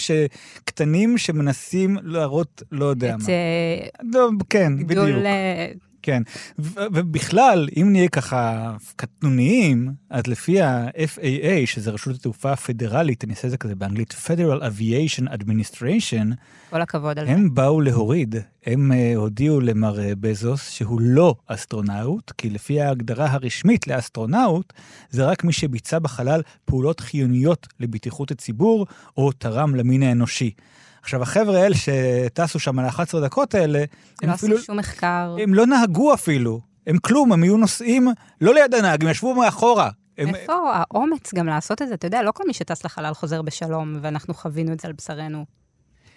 קטנים 0.64 1.18
שמנסים 1.18 1.96
להראות, 2.02 2.62
לא 2.72 2.84
יודע 2.84 3.14
את 3.14 3.20
מה. 3.20 3.28
אה, 3.28 3.88
לא, 4.12 4.28
כן, 4.50 4.72
בדיוק. 4.86 5.08
גדול... 5.08 5.26
אה, 5.26 5.66
כן. 6.02 6.22
ובכלל, 6.58 7.68
אם 7.76 7.88
נהיה 7.92 8.08
ככה 8.08 8.72
קטנוניים, 8.96 9.92
אז 10.10 10.26
לפי 10.26 10.60
ה-FAA, 10.60 11.66
שזה 11.66 11.90
רשות 11.90 12.14
התעופה 12.16 12.52
הפדרלית, 12.52 13.24
אני 13.24 13.32
אעשה 13.32 13.46
את 13.46 13.50
זה 13.50 13.56
כזה 13.56 13.74
באנגלית, 13.74 14.14
Federal 14.26 14.60
Aviation 14.62 15.28
Administration, 15.28 16.34
כל 16.70 16.82
הכבוד 16.82 17.18
על 17.18 17.26
זה. 17.26 17.32
הם 17.32 17.54
באו 17.54 17.80
להוריד, 17.80 18.34
הם 18.66 18.92
אה, 18.92 19.16
הודיעו 19.16 19.60
למר 19.60 19.98
אה, 19.98 20.02
בזוס 20.20 20.70
שהוא 20.70 21.00
לא 21.00 21.34
אסטרונאוט, 21.46 22.32
כי 22.38 22.50
לפי 22.50 22.80
ההגדרה 22.80 23.32
הרשמית 23.32 23.86
לאסטרונאוט, 23.86 24.72
זה 25.10 25.24
רק 25.24 25.44
מי 25.44 25.52
שביצע 25.52 25.98
בחלל 25.98 26.42
פעולות 26.64 27.00
חיוניות 27.00 27.66
לבטיחות 27.80 28.30
הציבור, 28.30 28.86
או 29.16 29.32
תרם 29.32 29.74
למין 29.74 30.02
האנושי. 30.02 30.50
עכשיו, 31.02 31.22
החבר'ה 31.22 31.62
האלה 31.62 31.74
שטסו 31.76 32.58
שם 32.58 32.78
על 32.78 32.84
ה-11 32.84 33.20
דקות 33.24 33.54
האלה, 33.54 33.84
הם 34.22 34.28
לא 34.28 34.34
אפילו, 34.34 34.56
עשו 34.56 34.64
שום 34.64 34.76
מחקר. 34.76 35.36
הם 35.42 35.54
לא 35.54 35.66
נהגו 35.66 36.14
אפילו. 36.14 36.60
הם 36.86 36.98
כלום, 36.98 37.32
הם 37.32 37.42
היו 37.42 37.56
נוסעים 37.56 38.08
לא 38.40 38.54
ליד 38.54 38.74
הנהג, 38.74 39.04
הם 39.04 39.10
ישבו 39.10 39.34
מאחורה. 39.34 39.90
הם, 40.18 40.34
איפה 40.34 40.52
האומץ 40.74 41.34
גם 41.34 41.46
לעשות 41.46 41.82
את 41.82 41.88
זה? 41.88 41.94
אתה 41.94 42.06
יודע, 42.06 42.22
לא 42.22 42.32
כל 42.32 42.44
מי 42.46 42.54
שטס 42.54 42.84
לחלל 42.84 43.14
חוזר 43.14 43.42
בשלום, 43.42 43.98
ואנחנו 44.02 44.34
חווינו 44.34 44.72
את 44.72 44.80
זה 44.80 44.88
על 44.88 44.92
בשרנו 44.92 45.44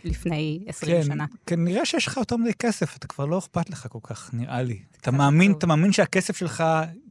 לפני 0.03 0.63
20 0.67 0.97
כן, 0.97 1.03
שנה. 1.03 1.25
כנראה 1.47 1.85
שיש 1.85 2.07
לך 2.07 2.17
יותר 2.17 2.37
מדי 2.37 2.53
כסף, 2.53 2.97
אתה 2.97 3.07
כבר 3.07 3.25
לא 3.25 3.37
אכפת 3.37 3.69
לך 3.69 3.87
כל 3.89 3.99
כך, 4.03 4.29
נראה 4.33 4.61
לי. 4.61 4.79
אתה 5.01 5.11
מאמין, 5.11 5.51
טוב. 5.51 5.57
אתה 5.57 5.67
מאמין 5.67 5.91
שהכסף 5.91 6.37
שלך 6.37 6.63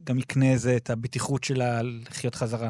גם 0.03 0.19
יקנה 0.19 0.51
איזה, 0.51 0.75
את 0.75 0.89
הבטיחות 0.89 1.43
שלה 1.43 1.81
לחיות 1.83 2.35
חזרה. 2.35 2.69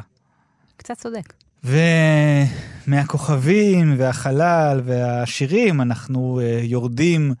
קצת 0.76 0.98
צודק. 0.98 1.32
ומהכוכבים 1.64 3.94
והחלל 3.98 4.80
והשירים 4.84 5.80
אנחנו 5.80 6.40
uh, 6.40 6.64
יורדים 6.64 7.34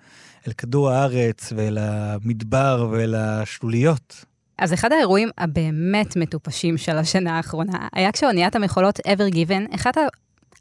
אל 0.48 0.52
כדור 0.52 0.90
הארץ 0.90 1.52
ואל 1.56 1.78
המדבר 1.80 2.88
ואל 2.90 3.14
השלוליות. 3.14 4.24
אז 4.58 4.72
אחד 4.72 4.92
האירועים 4.92 5.28
הבאמת 5.38 6.16
מטופשים 6.16 6.76
של 6.76 6.98
השנה 6.98 7.36
האחרונה 7.36 7.88
היה 7.92 8.12
כשאוניית 8.12 8.56
המכולות 8.56 8.98
ever 8.98 9.34
given, 9.34 9.74
אחת. 9.74 9.96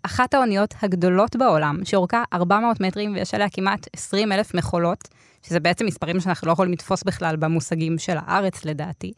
אחת 0.03 0.33
האוניות 0.33 0.73
הגדולות 0.81 1.35
בעולם, 1.35 1.79
שאורכה 1.85 2.23
400 2.33 2.79
מטרים 2.79 3.13
ויש 3.13 3.33
עליה 3.33 3.49
כמעט 3.49 3.87
20 3.95 4.31
אלף 4.31 4.53
מכולות, 4.53 5.07
שזה 5.43 5.59
בעצם 5.59 5.85
מספרים 5.85 6.19
שאנחנו 6.19 6.47
לא 6.47 6.53
יכולים 6.53 6.71
לתפוס 6.71 7.03
בכלל 7.03 7.35
במושגים 7.35 7.97
של 7.97 8.17
הארץ 8.17 8.65
לדעתי, 8.65 9.13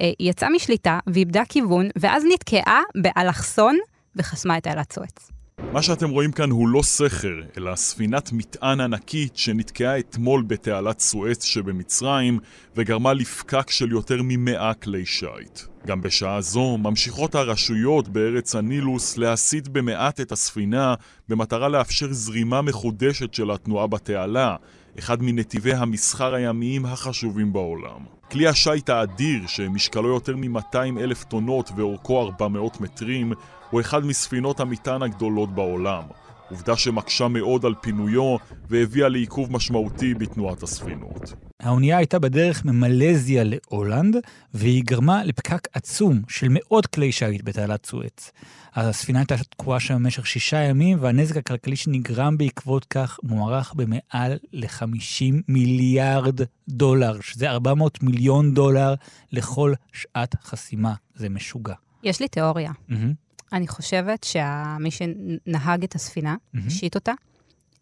אה, 0.00 0.10
היא 0.18 0.30
יצאה 0.30 0.50
משליטה 0.50 0.98
ואיבדה 1.06 1.42
כיוון, 1.48 1.88
ואז 1.96 2.24
נתקעה 2.34 2.80
באלכסון 2.94 3.78
וחסמה 4.16 4.58
את 4.58 4.62
תעלת 4.62 4.92
סואץ. 4.92 5.37
מה 5.72 5.82
שאתם 5.82 6.10
רואים 6.10 6.32
כאן 6.32 6.50
הוא 6.50 6.68
לא 6.68 6.82
סכר, 6.82 7.40
אלא 7.56 7.74
ספינת 7.74 8.32
מטען 8.32 8.80
ענקית 8.80 9.36
שנתקעה 9.36 9.98
אתמול 9.98 10.42
בתעלת 10.46 11.00
סואץ 11.00 11.44
שבמצרים 11.44 12.38
וגרמה 12.76 13.12
לפקק 13.12 13.70
של 13.70 13.92
יותר 13.92 14.20
ממאה 14.22 14.74
כלי 14.74 15.06
שיט. 15.06 15.60
גם 15.86 16.02
בשעה 16.02 16.40
זו 16.40 16.76
ממשיכות 16.76 17.34
הרשויות 17.34 18.08
בארץ 18.08 18.54
הנילוס 18.54 19.18
להסיט 19.18 19.68
במעט 19.68 20.20
את 20.20 20.32
הספינה 20.32 20.94
במטרה 21.28 21.68
לאפשר 21.68 22.12
זרימה 22.12 22.62
מחודשת 22.62 23.34
של 23.34 23.50
התנועה 23.50 23.86
בתעלה, 23.86 24.56
אחד 24.98 25.22
מנתיבי 25.22 25.74
המסחר 25.74 26.34
הימיים 26.34 26.86
החשובים 26.86 27.52
בעולם. 27.52 28.00
כלי 28.30 28.48
השיט 28.48 28.88
האדיר, 28.88 29.46
שמשקלו 29.46 30.08
יותר 30.08 30.36
מ-200 30.36 31.00
אלף 31.00 31.24
טונות 31.24 31.70
ואורכו 31.76 32.22
400 32.22 32.80
מטרים, 32.80 33.32
הוא 33.70 33.80
אחד 33.80 34.04
מספינות 34.04 34.60
המטען 34.60 35.02
הגדולות 35.02 35.54
בעולם. 35.54 36.02
עובדה 36.50 36.76
שמקשה 36.76 37.28
מאוד 37.28 37.64
על 37.64 37.74
פינויו 37.80 38.36
והביאה 38.70 39.08
לעיכוב 39.08 39.52
משמעותי 39.52 40.14
בתנועת 40.14 40.62
הספינות. 40.62 41.47
האונייה 41.62 41.96
הייתה 41.96 42.18
בדרך 42.18 42.64
ממלזיה 42.64 43.42
להולנד, 43.44 44.16
והיא 44.54 44.84
גרמה 44.84 45.24
לפקק 45.24 45.68
עצום 45.72 46.22
של 46.28 46.46
מאות 46.50 46.86
כלי 46.86 47.12
שיט 47.12 47.42
בתעלת 47.44 47.86
סואץ. 47.86 48.32
הספינה 48.74 49.18
הייתה 49.18 49.36
תקועה 49.36 49.80
שם 49.80 49.94
במשך 49.94 50.26
שישה 50.26 50.56
ימים, 50.56 50.98
והנזק 51.00 51.36
הכלכלי 51.36 51.76
שנגרם 51.76 52.38
בעקבות 52.38 52.84
כך 52.84 53.18
מוערך 53.22 53.74
במעל 53.74 54.38
ל-50 54.52 55.34
מיליארד 55.48 56.40
דולר, 56.68 57.20
שזה 57.20 57.50
400 57.50 58.02
מיליון 58.02 58.54
דולר 58.54 58.94
לכל 59.32 59.74
שעת 59.92 60.34
חסימה. 60.42 60.94
זה 61.14 61.28
משוגע. 61.28 61.74
יש 62.02 62.20
לי 62.20 62.28
תיאוריה. 62.28 62.72
מהמם. 62.88 63.12
אני 63.52 63.68
חושבת 63.68 64.24
שמי 64.24 64.90
שנהג 64.90 65.84
את 65.84 65.94
הספינה. 65.94 66.36
השית 66.66 66.94
אותה, 66.94 67.12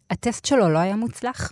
הטסט 0.09 0.45
שלו 0.45 0.69
לא 0.69 0.79
היה 0.79 0.95
מוצלח, 0.95 1.51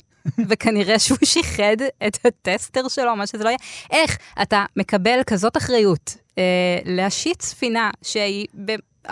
וכנראה 0.50 1.00
שהוא 1.00 1.18
שיחד 1.24 1.76
את 2.08 2.18
הטסטר 2.26 2.88
שלו, 2.88 3.16
מה 3.16 3.28
שזה 3.28 3.44
לא 3.44 3.50
יהיה. 3.50 3.58
איך 3.92 4.18
אתה 4.42 4.66
מקבל 4.76 5.20
כזאת 5.28 5.58
אחריות 5.58 6.16
אה, 6.38 6.44
להשית 6.86 7.42
ספינה 7.42 7.90
שהיא 8.02 8.48
ב-400 8.66 9.12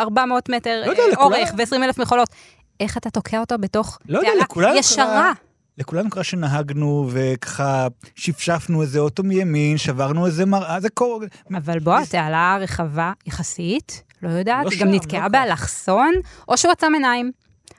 מטר 0.49 0.81
לא 0.85 0.91
יודע, 0.91 1.03
אה, 1.17 1.23
אורך 1.23 1.49
ו-20 1.57 1.83
אלף 1.83 1.97
מכולות? 1.97 2.29
איך 2.79 2.97
אתה 2.97 3.09
תוקע 3.09 3.39
אותו 3.39 3.57
בתוך 3.57 3.99
לא 4.09 4.17
יודע, 4.19 4.29
לכולנו 4.41 4.75
ישרה? 4.75 5.05
קרה- 5.05 5.31
לכולנו 5.77 6.09
קרה 6.09 6.23
שנהגנו 6.23 7.09
וככה 7.11 7.87
שפשפנו 8.15 8.81
איזה 8.81 8.99
אוטו 8.99 9.23
מימין, 9.23 9.77
שברנו 9.77 10.25
איזה 10.25 10.45
מראה, 10.45 10.79
זה 10.79 10.89
קורה. 10.89 11.27
אבל 11.57 11.79
בוא, 11.79 11.97
התעלה 11.97 12.57
רחבה 12.61 13.11
יחסית, 13.27 14.03
לא 14.21 14.29
יודעת, 14.29 14.65
לא 14.65 14.69
היא 14.69 14.79
שם, 14.79 14.85
גם 14.85 14.91
לא 14.91 14.95
נתקעה 14.97 15.25
כך. 15.25 15.31
באלכסון, 15.31 16.11
או 16.47 16.57
שהוא 16.57 16.71
עצם 16.71 16.91
עיניים, 16.93 17.31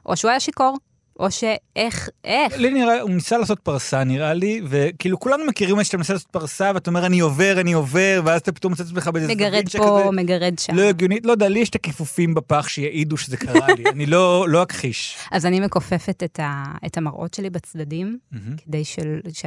או 0.06 0.16
שהוא 0.16 0.30
היה 0.30 0.40
שיכור, 0.40 0.76
או 1.18 1.30
שאיך, 1.30 2.08
איך? 2.24 2.58
לי 2.58 2.70
נראה, 2.70 3.00
הוא 3.00 3.10
ניסה 3.10 3.38
לעשות 3.38 3.60
פרסה 3.60 4.04
נראה 4.04 4.34
לי, 4.34 4.60
וכאילו 4.68 5.20
כולנו 5.20 5.44
מכירים 5.46 5.80
את 5.80 5.86
שאתה 5.86 5.96
מנסה 5.96 6.12
לעשות 6.12 6.28
פרסה 6.28 6.70
ואתה 6.74 6.90
אומר 6.90 7.06
אני 7.06 7.20
עובר, 7.20 7.60
אני 7.60 7.72
עובר, 7.72 8.22
ואז 8.24 8.40
אתה 8.40 8.52
פתאום 8.52 8.72
מוצא 8.72 8.82
את 8.82 8.88
עצמך 8.88 9.08
באיזה 9.08 9.28
מגרד 9.28 9.64
פה, 9.64 9.70
שכזה 9.70 10.10
מגרד 10.12 10.58
שם. 10.58 10.74
לא 10.74 10.82
הגיונית, 10.82 11.26
לא 11.26 11.32
יודע, 11.32 11.48
לי 11.48 11.58
יש 11.58 11.70
את 11.70 11.74
הכיפופים 11.74 12.34
בפח 12.34 12.68
שיעידו 12.68 13.16
שזה 13.16 13.36
קרה 13.36 13.66
לי, 13.74 13.84
אני 13.90 14.06
לא 14.06 14.46
לא 14.48 14.62
אכחיש. 14.62 15.16
אז 15.32 15.46
אני 15.46 15.60
מכופפת 15.60 16.22
את, 16.22 16.40
ה, 16.40 16.64
את 16.86 16.96
המראות 16.96 17.34
שלי 17.34 17.50
בצדדים. 17.50 18.18
כדי 18.64 18.84
של, 18.84 19.20
ש, 19.32 19.44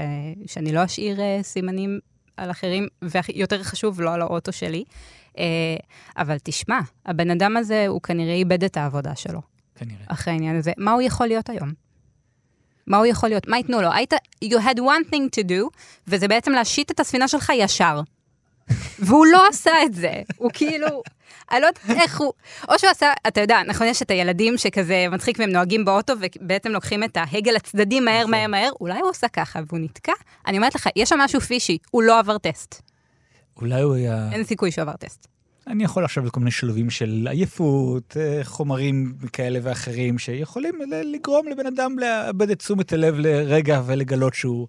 שאני 0.47 0.71
לא 0.71 0.86
אשאיר 0.86 1.21
אה, 1.21 1.39
סימנים 1.43 1.99
על 2.38 2.51
אחרים, 2.51 2.88
ויותר 3.01 3.63
חשוב, 3.63 4.01
לא 4.01 4.13
על 4.13 4.21
האוטו 4.21 4.51
שלי. 4.51 4.84
אה, 5.38 5.43
אבל 6.17 6.38
תשמע, 6.43 6.80
הבן 7.06 7.32
אדם 7.32 7.58
הזה, 7.58 7.86
הוא 7.88 8.01
כנראה 8.01 8.34
איבד 8.34 8.63
את 8.63 8.77
העבודה 8.77 9.15
שלו. 9.15 9.57
כנראה. 9.78 10.04
אחרי 10.08 10.34
העניין 10.34 10.56
הזה. 10.56 10.72
מה 10.78 10.92
הוא 10.92 11.02
יכול 11.02 11.28
להיות 11.28 11.50
היום? 11.50 11.74
מה 12.88 12.98
הוא 12.98 13.06
יכול 13.06 13.30
להיות? 13.30 13.48
מה 13.48 13.58
ייתנו 13.58 13.82
לו? 13.82 13.92
היית, 13.94 14.13
you 14.46 14.58
had 14.58 14.78
one 14.78 15.12
thing 15.12 15.40
to 15.40 15.44
do, 15.44 15.70
וזה 16.08 16.28
בעצם 16.28 16.52
להשית 16.52 16.92
את 16.92 17.00
הספינה 17.00 17.28
שלך 17.28 17.52
ישר. 17.56 18.02
והוא 19.00 19.26
לא 19.26 19.48
עשה 19.50 19.72
את 19.86 19.94
זה. 19.94 20.13
הוא 20.38 20.52
כאילו, 20.54 21.04
אני 21.52 21.62
לא 21.62 21.68
יודעת 21.68 21.90
איך 21.90 22.20
הוא... 22.20 22.34
או 22.70 22.80
שהוא 22.80 22.90
עשה, 22.90 23.13
אתה 23.28 23.42
יודע, 23.42 23.60
נכון, 23.68 23.88
יש 23.88 24.02
את 24.02 24.12
הילדים 24.12 24.58
שכזה 24.58 25.06
מצחיק 25.12 25.40
והם 25.40 25.50
נוהגים 25.50 25.86
באוטו 25.86 26.13
ובעצם 26.20 26.70
לוקחים 26.70 27.04
את 27.04 27.18
ההגה 27.18 27.52
לצדדים 27.52 28.06
מהר 28.06 28.20
נכון. 28.20 28.32
מהר 28.32 28.48
מהר, 28.48 28.72
אולי 28.82 29.00
הוא 29.00 29.10
עושה 29.10 29.28
ככה 29.28 29.60
והוא 29.68 29.80
נתקע? 29.80 30.13
אני 30.48 30.58
אומרת 30.58 30.76
לך, 30.76 30.90
יש 30.96 31.10
שם 31.10 31.18
משהו 31.20 31.42
פישי, 31.42 31.78
הוא 31.92 32.04
לא 32.04 32.20
עבר 32.20 32.38
טסט. 32.38 32.82
אולי 33.58 33.82
הוא 33.82 33.96
היה... 33.96 34.30
אין 34.32 34.44
סיכוי 34.44 34.72
שהוא 34.72 34.82
עבר 34.82 34.96
טסט. 34.96 35.28
אני 35.67 35.84
יכול 35.84 36.03
לחשוב 36.03 36.23
על 36.23 36.30
כל 36.30 36.39
מיני 36.39 36.51
שלבים 36.51 36.89
של 36.89 37.27
עייפות, 37.32 38.17
אה, 38.19 38.39
חומרים 38.43 39.13
כאלה 39.34 39.60
ואחרים, 39.63 40.19
שיכולים 40.19 40.75
לגרום 41.03 41.47
לבן 41.47 41.65
אדם 41.65 41.99
לאבד 41.99 42.49
את 42.49 42.60
תשומת 42.60 42.93
הלב 42.93 43.15
לרגע 43.17 43.82
ולגלות 43.86 44.34
שהוא 44.34 44.67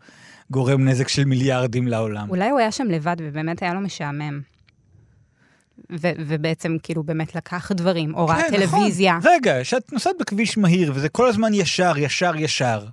גורם 0.51 0.89
נזק 0.89 1.09
של 1.09 1.25
מיליארדים 1.25 1.89
לעולם. 1.89 2.31
אולי 2.31 2.51
הוא 2.51 2.59
היה 2.59 2.73
שם 2.73 2.87
לבד 2.87 3.17
ובאמת 3.21 3.63
היה 3.63 3.75
לו 3.75 3.81
משעמם. 3.81 4.41
ו- 5.93 6.13
ובעצם 6.19 6.77
כאילו 6.83 7.03
באמת 7.03 7.35
לקח 7.35 7.73
דברים, 7.73 8.15
או 8.15 8.27
ראה 8.27 8.43
כן, 8.43 8.57
טלוויזיה. 8.57 9.19
נכון. 9.19 9.31
רגע, 9.35 9.63
כשאת 9.63 9.93
נוסעת 9.93 10.17
בכביש 10.21 10.59
מהיר 10.59 10.93
וזה 10.95 11.09
כל 11.09 11.29
הזמן 11.29 11.55
ישר, 11.55 11.93
ישר, 11.99 12.33
ישר, 12.37 12.87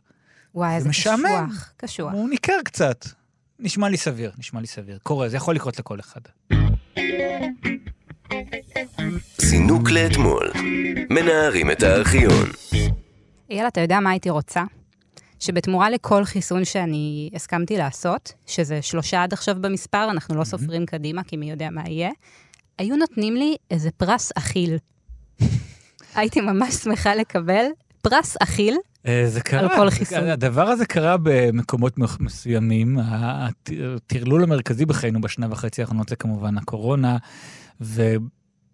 וואי, 0.55 0.75
איזה 0.75 0.89
משעמם. 0.89 1.47
קשוח, 1.49 1.73
קשוח. 1.77 2.13
הוא 2.13 2.29
ניכר 2.29 2.57
קצת. 2.65 3.05
נשמע 3.59 3.89
לי 3.89 3.97
סביר, 3.97 4.31
נשמע 4.37 4.61
לי 4.61 4.67
סביר. 4.67 4.97
קורה, 5.03 5.29
זה 5.29 5.37
יכול 5.37 5.55
לקרות 5.55 5.79
לכל 5.79 5.99
אחד. 5.99 6.21
זינוק 9.38 9.91
לאתמול. 9.91 10.51
מנערים 11.09 11.71
את 11.71 11.83
הארכיון. 11.83 12.45
אייל, 13.49 13.67
אתה 13.67 13.81
יודע 13.81 13.99
מה 13.99 14.09
הייתי 14.09 14.29
רוצה? 14.29 14.63
שבתמורה 15.39 15.89
לכל 15.89 16.23
חיסון 16.25 16.65
שאני 16.65 17.29
הסכמתי 17.35 17.77
לעשות, 17.77 18.33
שזה 18.47 18.81
שלושה 18.81 19.23
עד 19.23 19.33
עכשיו 19.33 19.55
במספר, 19.61 20.07
אנחנו 20.11 20.35
לא 20.35 20.43
סופרים 20.43 20.85
קדימה, 20.85 21.23
כי 21.23 21.38
מי 21.38 21.49
יודע 21.51 21.69
מה 21.71 21.81
יהיה, 21.88 22.09
היו 22.77 22.95
נותנים 22.95 23.35
לי 23.35 23.55
איזה 23.71 23.89
פרס 23.97 24.31
אכיל. 24.35 24.77
הייתי 26.15 26.41
ממש 26.41 26.73
שמחה 26.73 27.15
לקבל 27.15 27.65
פרס 28.01 28.38
אכיל. 28.39 28.77
אה, 29.07 29.23
זה 29.27 29.41
קרה. 29.41 29.59
על 29.59 29.69
כל 29.75 29.89
חיסון. 29.89 30.23
הדבר 30.23 30.67
הזה 30.67 30.85
קרה 30.85 31.15
במקומות 31.23 31.97
מסוימים. 32.19 32.97
הט- 33.01 33.69
הטרלול 33.95 34.43
המרכזי 34.43 34.85
בחיינו 34.85 35.21
בשנה 35.21 35.47
וחצי 35.51 35.81
האחרונות 35.81 36.09
זה 36.09 36.15
כמובן 36.15 36.57
הקורונה, 36.57 37.17
וזה 37.81 38.17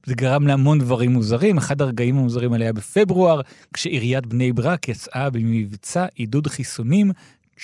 גרם 0.10 0.48
להמון 0.48 0.80
דברים 0.80 1.12
מוזרים. 1.12 1.58
אחד 1.58 1.82
הרגעים 1.82 2.18
המוזרים 2.18 2.54
האלה 2.54 2.66
היה 2.66 2.74
בפברואר, 2.74 3.42
כשעיריית 3.74 4.26
בני 4.26 4.54
ברק 4.54 4.90
יצאה 4.90 5.30
במבצע 5.30 6.06
עידוד 6.16 6.48
חיסונים, 6.48 7.12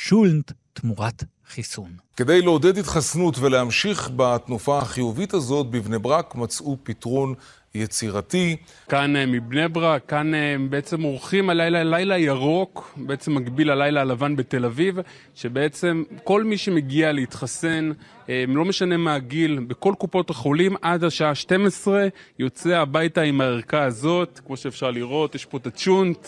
צ'ולנט 0.08 0.52
תמורת 0.73 1.23
חיסון. 1.49 1.89
כדי 2.17 2.41
לעודד 2.41 2.77
התחסנות 2.77 3.39
ולהמשיך 3.39 4.10
בתנופה 4.15 4.77
החיובית 4.77 5.33
הזאת, 5.33 5.67
בבני 5.67 5.99
ברק 5.99 6.36
מצאו 6.36 6.77
פתרון 6.83 7.33
יצירתי. 7.75 8.55
כאן 8.89 9.15
אה, 9.15 9.25
מבני 9.25 9.67
ברק, 9.67 10.05
כאן 10.07 10.33
אה, 10.33 10.55
בעצם 10.69 11.01
עורכים 11.01 11.49
הלילה 11.49 11.83
לילה 11.83 12.17
ירוק, 12.17 12.93
בעצם 12.97 13.36
מקביל 13.36 13.71
ללילה 13.71 14.01
הלבן 14.01 14.36
בתל 14.36 14.65
אביב, 14.65 14.99
שבעצם 15.36 16.03
כל 16.23 16.43
מי 16.43 16.57
שמגיע 16.57 17.12
להתחסן, 17.12 17.91
אה, 18.29 18.43
לא 18.47 18.65
משנה 18.65 18.97
מה 18.97 19.15
הגיל, 19.15 19.60
בכל 19.67 19.93
קופות 19.97 20.29
החולים 20.29 20.75
עד 20.81 21.03
השעה 21.03 21.36
12 21.36 22.07
יוצא 22.39 22.69
הביתה 22.69 23.21
עם 23.21 23.41
הערכה 23.41 23.83
הזאת, 23.83 24.39
כמו 24.45 24.57
שאפשר 24.57 24.91
לראות, 24.91 25.36
יש 25.36 25.45
פה 25.45 25.57
את 25.57 25.67
הצ'ונט. 25.67 26.27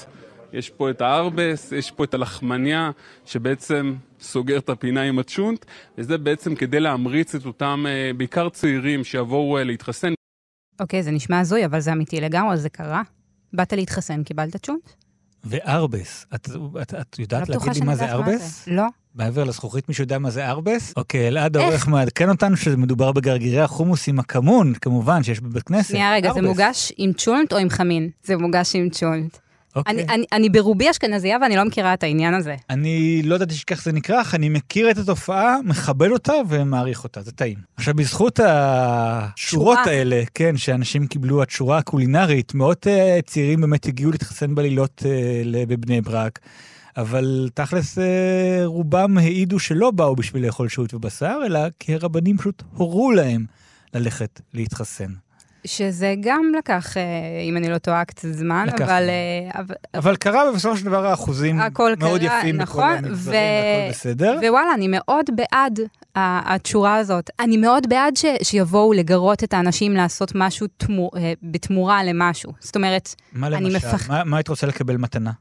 יש 0.54 0.70
פה 0.70 0.90
את 0.90 1.02
הארבס, 1.02 1.72
יש 1.72 1.92
פה 1.92 2.04
את 2.04 2.14
הלחמניה, 2.14 2.92
שבעצם 3.26 3.96
סוגר 4.22 4.58
את 4.58 4.70
הפינה 4.70 5.02
עם 5.02 5.20
הצ'ונט, 5.20 5.66
וזה 5.98 6.18
בעצם 6.18 6.56
כדי 6.56 6.80
להמריץ 6.80 7.36
את 7.36 7.46
אותם, 7.46 7.86
אה, 7.88 8.12
בעיקר 8.18 8.50
צעירים, 8.50 9.04
שיבואו 9.04 9.58
אה, 9.58 9.64
להתחסן. 9.64 10.14
אוקיי, 10.80 11.04
זה 11.04 11.12
נשמע 11.12 11.40
הזוי, 11.40 11.66
אבל 11.66 11.80
זה 11.80 11.92
אמיתי 11.92 12.22
לגמרי, 12.22 12.58
זה 12.58 12.70
קרה. 12.70 13.02
באת 13.54 13.74
להתחסן, 13.74 14.24
קיבלת 14.24 14.66
צ'ונט? 14.66 14.90
וארבס, 15.44 16.26
את, 16.36 16.50
את, 16.82 16.94
את 16.94 17.20
יודעת 17.20 17.50
לא 17.50 17.56
להגיד 17.56 17.74
לי 17.74 17.86
מה 17.86 17.96
זה 17.96 18.04
יודעת 18.04 18.20
מה 18.20 18.32
ארבס? 18.32 18.66
זה. 18.66 18.72
לא. 18.72 18.84
מעבר 19.16 19.44
לזכוכית 19.44 19.90
מישהו 19.90 20.04
יודע 20.04 20.20
מה 20.20 20.30
זה 20.30 20.48
ארבס? 20.48 20.94
אוקיי, 20.98 21.28
אלעד 21.28 21.58
העורך 21.58 21.88
מעדכן 21.88 22.30
אותנו 22.30 22.58
שמדובר 22.58 23.12
בגרגירי 23.12 23.62
החומוס 23.62 24.08
עם 24.08 24.20
הכמון, 24.20 24.74
כמובן, 24.74 25.24
שיש 25.24 25.40
בבית 25.40 25.64
כנסת. 25.64 25.90
שנייה 25.90 26.14
רגע, 26.14 26.34
זה 26.34 26.40
ארבס. 26.40 26.50
מוגש 26.50 26.92
עם 26.98 27.14
צ'ולנט 27.14 27.54
או 27.54 27.58
עם 27.58 27.70
חמין? 27.70 28.10
זה 28.24 28.38
מוגש 28.38 28.76
עם 28.76 28.90
צ'ולנט. 28.90 29.38
אוקיי. 29.75 29.93
אני, 29.93 30.13
אני, 30.13 30.25
אני 30.32 30.49
ברובי 30.49 30.91
אשכנזייה 30.91 31.38
ואני 31.41 31.55
לא 31.55 31.65
מכירה 31.65 31.93
את 31.93 32.03
העניין 32.03 32.34
הזה. 32.34 32.55
אני 32.69 33.21
לא 33.23 33.36
ידעתי 33.36 33.53
שכך 33.53 33.84
זה 33.84 33.91
נקרא, 33.91 34.21
אך 34.21 34.36
אני 34.36 34.49
מכיר 34.49 34.91
את 34.91 34.97
התופעה, 34.97 35.55
מכבד 35.63 36.12
אותה 36.12 36.34
ומעריך 36.49 37.03
אותה, 37.03 37.21
זה 37.21 37.32
טעים. 37.32 37.58
עכשיו, 37.75 37.93
בזכות 37.93 38.39
השורות 38.43 39.77
שורה. 39.84 39.95
האלה, 39.95 40.23
כן, 40.34 40.58
שאנשים 40.58 41.08
קיבלו, 41.08 41.41
התשורה 41.41 41.77
הקולינרית, 41.77 42.53
מאות 42.53 42.88
uh, 42.88 43.21
צעירים 43.25 43.62
באמת 43.62 43.86
הגיעו 43.86 44.12
להתחסן 44.12 44.55
בלילות 44.55 45.03
uh, 45.05 45.67
בבני 45.67 46.01
ברק, 46.01 46.39
אבל 46.97 47.49
תכלס 47.53 47.97
uh, 47.97 48.01
רובם 48.65 49.17
העידו 49.17 49.60
שלא 49.60 49.91
באו 49.91 50.15
בשביל 50.15 50.45
לאכול 50.45 50.67
שהות 50.69 50.93
ובשר, 50.93 51.39
אלא 51.45 51.60
כי 51.79 51.93
הרבנים 51.93 52.38
פשוט 52.38 52.63
הורו 52.73 53.12
להם 53.12 53.45
ללכת 53.93 54.41
להתחסן. 54.53 55.29
שזה 55.65 56.15
גם 56.22 56.41
לקח, 56.58 56.98
אה, 56.98 57.02
אם 57.50 57.58
אני 57.58 57.69
לא 57.69 57.78
טועה, 57.78 58.06
קצת 58.06 58.28
זמן, 58.32 58.65
לקח 58.67 58.82
אבל... 58.82 59.10
אה, 59.10 59.60
אבל 59.62 59.76
אבל 59.93 60.15
קרה 60.15 60.52
בסופו 60.56 60.78
של 60.78 60.86
דבר 60.86 61.06
האחוזים 61.06 61.60
הכל 61.60 61.91
מאוד 62.00 62.22
קרה, 62.22 62.39
יפים 62.39 62.56
נכון, 62.58 62.82
בכל 62.84 63.08
המגזרים, 63.08 63.15
ו- 63.15 63.80
והכל 63.80 63.89
בסדר. 63.91 64.39
ווואלה, 64.48 64.74
אני 64.74 64.88
מאוד 64.88 65.26
בעד 65.36 65.80
התשורה 66.15 66.95
הזאת. 66.95 67.30
אני 67.39 67.58
מאוד 67.58 67.89
בעד 67.89 68.17
ש- 68.17 68.26
שיבואו 68.43 68.93
לגרות 68.93 69.43
את 69.43 69.54
האנשים 69.54 69.93
לעשות 69.93 70.32
משהו 70.36 70.67
תמו- 70.78 71.10
אה, 71.17 71.34
בתמורה 71.43 72.04
למשהו. 72.04 72.54
זאת 72.60 72.76
אומרת, 72.76 73.15
מה 73.34 73.48
אני 73.48 73.56
למשל? 73.69 73.88
מפח... 73.88 74.10
מה, 74.10 74.24
מה 74.24 74.38
היית 74.38 74.48
רוצה 74.48 74.67
לקבל 74.67 74.98
מתנה? 74.98 75.32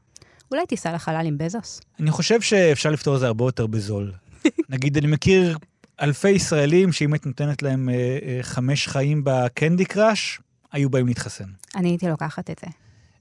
אולי 0.51 0.65
תיסע 0.65 0.93
לחלל 0.93 1.25
עם 1.25 1.37
בזוס? 1.37 1.81
אני 1.99 2.11
חושב 2.11 2.41
שאפשר 2.41 2.89
לפתור 2.89 3.15
את 3.15 3.19
זה 3.19 3.27
הרבה 3.27 3.45
יותר 3.45 3.67
בזול. 3.67 4.11
נגיד, 4.69 4.97
אני 4.97 5.07
מכיר 5.07 5.57
אלפי 6.01 6.29
ישראלים 6.29 6.91
שאם 6.91 7.13
היית 7.13 7.25
נותנת 7.25 7.63
להם 7.63 7.89
אה, 7.89 7.93
אה, 7.95 8.39
חמש 8.41 8.87
חיים 8.87 9.21
בקנדי 9.23 9.85
קראש, 9.85 10.39
היו 10.71 10.89
באים 10.89 11.07
להתחסן. 11.07 11.49
אני 11.75 11.89
הייתי 11.89 12.07
לוקחת 12.07 12.49
את 12.49 12.59
זה. 12.65 12.67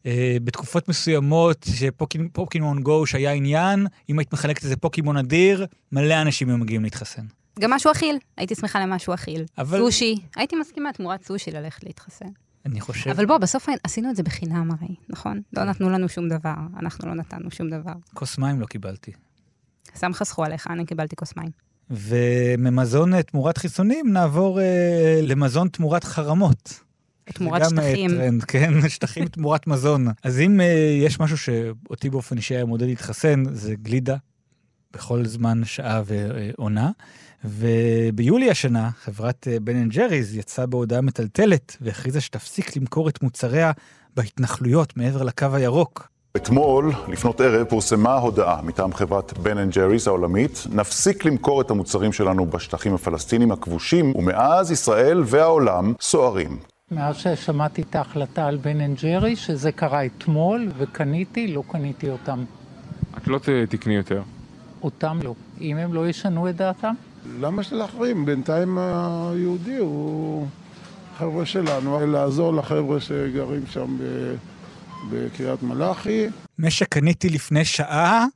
אה, 0.06 0.36
בתקופות 0.44 0.88
מסוימות, 0.88 1.66
שפוקימון 1.74 2.82
גו 2.82 3.06
שהיה 3.06 3.32
עניין, 3.32 3.86
אם 4.10 4.18
היית 4.18 4.32
מחלקת 4.32 4.64
איזה 4.64 4.76
פוקימון 4.76 5.16
אדיר, 5.16 5.66
מלא 5.92 6.22
אנשים 6.22 6.48
היו 6.48 6.58
מגיעים 6.58 6.82
להתחסן. 6.82 7.22
גם 7.60 7.70
משהו 7.70 7.92
אכיל, 7.92 8.18
הייתי 8.36 8.54
שמחה 8.54 8.80
למשהו 8.80 9.14
אכיל. 9.14 9.44
אבל- 9.58 9.78
סושי, 9.78 10.14
הייתי 10.36 10.56
מסכימה 10.56 10.92
תמורת 10.92 11.24
סושי 11.24 11.50
ללכת 11.50 11.84
להתחסן. 11.84 12.26
אני 12.66 12.80
חושב... 12.80 13.10
אבל 13.10 13.26
בוא, 13.26 13.38
בסוף 13.38 13.68
עשינו 13.84 14.10
את 14.10 14.16
זה 14.16 14.22
בחינם 14.22 14.70
הרי, 14.70 14.94
נכון? 15.08 15.40
לא 15.52 15.64
נתנו 15.64 15.90
לנו 15.90 16.08
שום 16.08 16.28
דבר, 16.28 16.54
אנחנו 16.80 17.08
לא 17.08 17.14
נתנו 17.14 17.50
שום 17.50 17.70
דבר. 17.70 17.92
כוס 18.14 18.38
מים 18.38 18.60
לא 18.60 18.66
קיבלתי. 18.66 19.12
סתם 19.96 20.14
חסכו 20.14 20.44
עליך, 20.44 20.66
אני 20.70 20.86
קיבלתי 20.86 21.16
כוס 21.16 21.36
מים. 21.36 21.67
וממזון 21.90 23.14
אה, 23.14 23.22
תמורת 23.22 23.58
חיסונים 23.58 24.12
נעבור 24.12 24.60
אה, 24.60 25.20
למזון 25.22 25.68
תמורת 25.68 26.04
חרמות. 26.04 26.80
תמורת 27.24 27.62
אה, 27.62 27.68
שטחים. 27.68 28.10
טרנד, 28.10 28.44
כן, 28.44 28.72
שטחים 28.88 29.26
תמורת 29.26 29.66
מזון. 29.66 30.06
אז 30.22 30.40
אם 30.40 30.60
אה, 30.60 30.96
יש 31.02 31.20
משהו 31.20 31.38
שאותי 31.38 32.10
באופן 32.10 32.36
אישי 32.36 32.54
היה 32.54 32.64
מעודד 32.64 32.86
להתחסן, 32.86 33.42
זה 33.52 33.74
גלידה 33.82 34.16
בכל 34.92 35.24
זמן, 35.26 35.64
שעה 35.64 36.02
ועונה. 36.06 36.90
וביולי 37.44 38.50
השנה, 38.50 38.90
חברת 38.90 39.48
בן 39.62 39.76
אנד 39.76 39.92
ג'ריז 39.92 40.36
יצאה 40.36 40.66
בהודעה 40.66 41.00
מטלטלת 41.00 41.76
והכריזה 41.80 42.20
שתפסיק 42.20 42.76
למכור 42.76 43.08
את 43.08 43.22
מוצריה 43.22 43.72
בהתנחלויות 44.16 44.96
מעבר 44.96 45.22
לקו 45.22 45.46
הירוק. 45.52 46.08
אתמול, 46.36 46.92
לפנות 47.08 47.40
ערב, 47.40 47.66
פורסמה 47.66 48.14
הודעה 48.14 48.62
מטעם 48.62 48.92
חברת 48.92 49.38
בן 49.38 49.58
אנד 49.58 49.72
ג'ריס 49.72 50.06
העולמית, 50.06 50.66
נפסיק 50.70 51.24
למכור 51.24 51.60
את 51.60 51.70
המוצרים 51.70 52.12
שלנו 52.12 52.46
בשטחים 52.46 52.94
הפלסטינים 52.94 53.52
הכבושים, 53.52 54.16
ומאז 54.16 54.70
ישראל 54.70 55.22
והעולם 55.26 55.94
סוערים. 56.00 56.58
מאז 56.90 57.16
ששמעתי 57.16 57.82
את 57.82 57.96
ההחלטה 57.96 58.46
על 58.46 58.56
בן 58.56 58.80
אנד 58.80 58.96
ג'רי, 59.02 59.36
שזה 59.36 59.72
קרה 59.72 60.06
אתמול, 60.06 60.68
וקניתי, 60.78 61.48
לא 61.48 61.62
קניתי 61.68 62.10
אותם. 62.10 62.44
את 63.18 63.28
לא 63.28 63.38
תקני 63.68 63.94
יותר. 63.94 64.22
אותם 64.82 65.18
לא. 65.22 65.34
אם 65.60 65.76
הם 65.76 65.94
לא 65.94 66.08
ישנו 66.08 66.48
את 66.48 66.56
דעתם? 66.56 66.94
למה 67.40 67.62
להחרים? 67.72 68.24
בינתיים 68.24 68.78
היהודי 68.78 69.76
הוא 69.76 70.46
חבר'ה 71.18 71.46
שלנו, 71.46 72.06
לעזור 72.06 72.52
לחבר'ה 72.52 73.00
שגרים 73.00 73.66
שם 73.66 73.96
ב... 73.98 74.34
בקריית 75.10 75.62
מלאכי. 75.62 76.26
מה 76.58 76.70
שקניתי 76.70 77.28
לפני 77.28 77.64
שעה, 77.64 78.26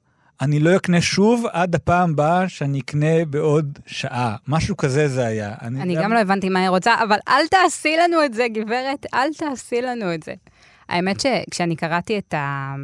אני 0.41 0.61
לא 0.61 0.77
אקנה 0.77 1.01
שוב 1.01 1.47
עד 1.53 1.75
הפעם 1.75 2.11
הבאה 2.11 2.49
שאני 2.49 2.81
אקנה 2.81 3.25
בעוד 3.31 3.79
שעה. 3.87 4.37
משהו 4.49 4.77
כזה 4.77 5.09
זה 5.09 5.27
היה. 5.27 5.55
אני, 5.63 5.83
אני 5.83 5.95
גם... 5.95 6.03
גם 6.03 6.13
לא 6.13 6.19
הבנתי 6.19 6.49
מה 6.49 6.61
היא 6.61 6.69
רוצה, 6.69 6.95
אבל 7.03 7.17
אל 7.29 7.47
תעשי 7.51 7.97
לנו 7.97 8.25
את 8.25 8.35
זה, 8.35 8.47
גברת, 8.55 9.07
אל 9.15 9.29
תעשי 9.39 9.83
לנו 9.83 10.15
את 10.15 10.23
זה. 10.23 10.35
האמת 10.89 11.21
שכשאני 11.21 11.77
קראתי 11.77 12.19
את, 12.19 12.35
ה... 12.35 12.75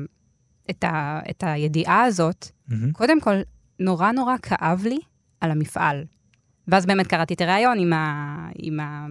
את, 0.71 0.85
ה... 0.85 1.21
את 1.31 1.45
הידיעה 1.47 2.03
הזאת, 2.03 2.45
mm-hmm. 2.45 2.75
קודם 2.93 3.21
כל, 3.21 3.37
נורא 3.81 4.13
נורא 4.13 4.35
כאב 4.43 4.83
לי 4.85 4.99
על 5.41 5.51
המפעל. 5.51 6.05
ואז 6.69 6.87
באמת 6.87 7.07
קראתי 7.07 7.35
את 7.35 7.41
הריאיון 7.41 7.79
עם, 7.79 7.93
ה... 7.93 8.49
עם 8.59 8.81
ה... 8.81 9.07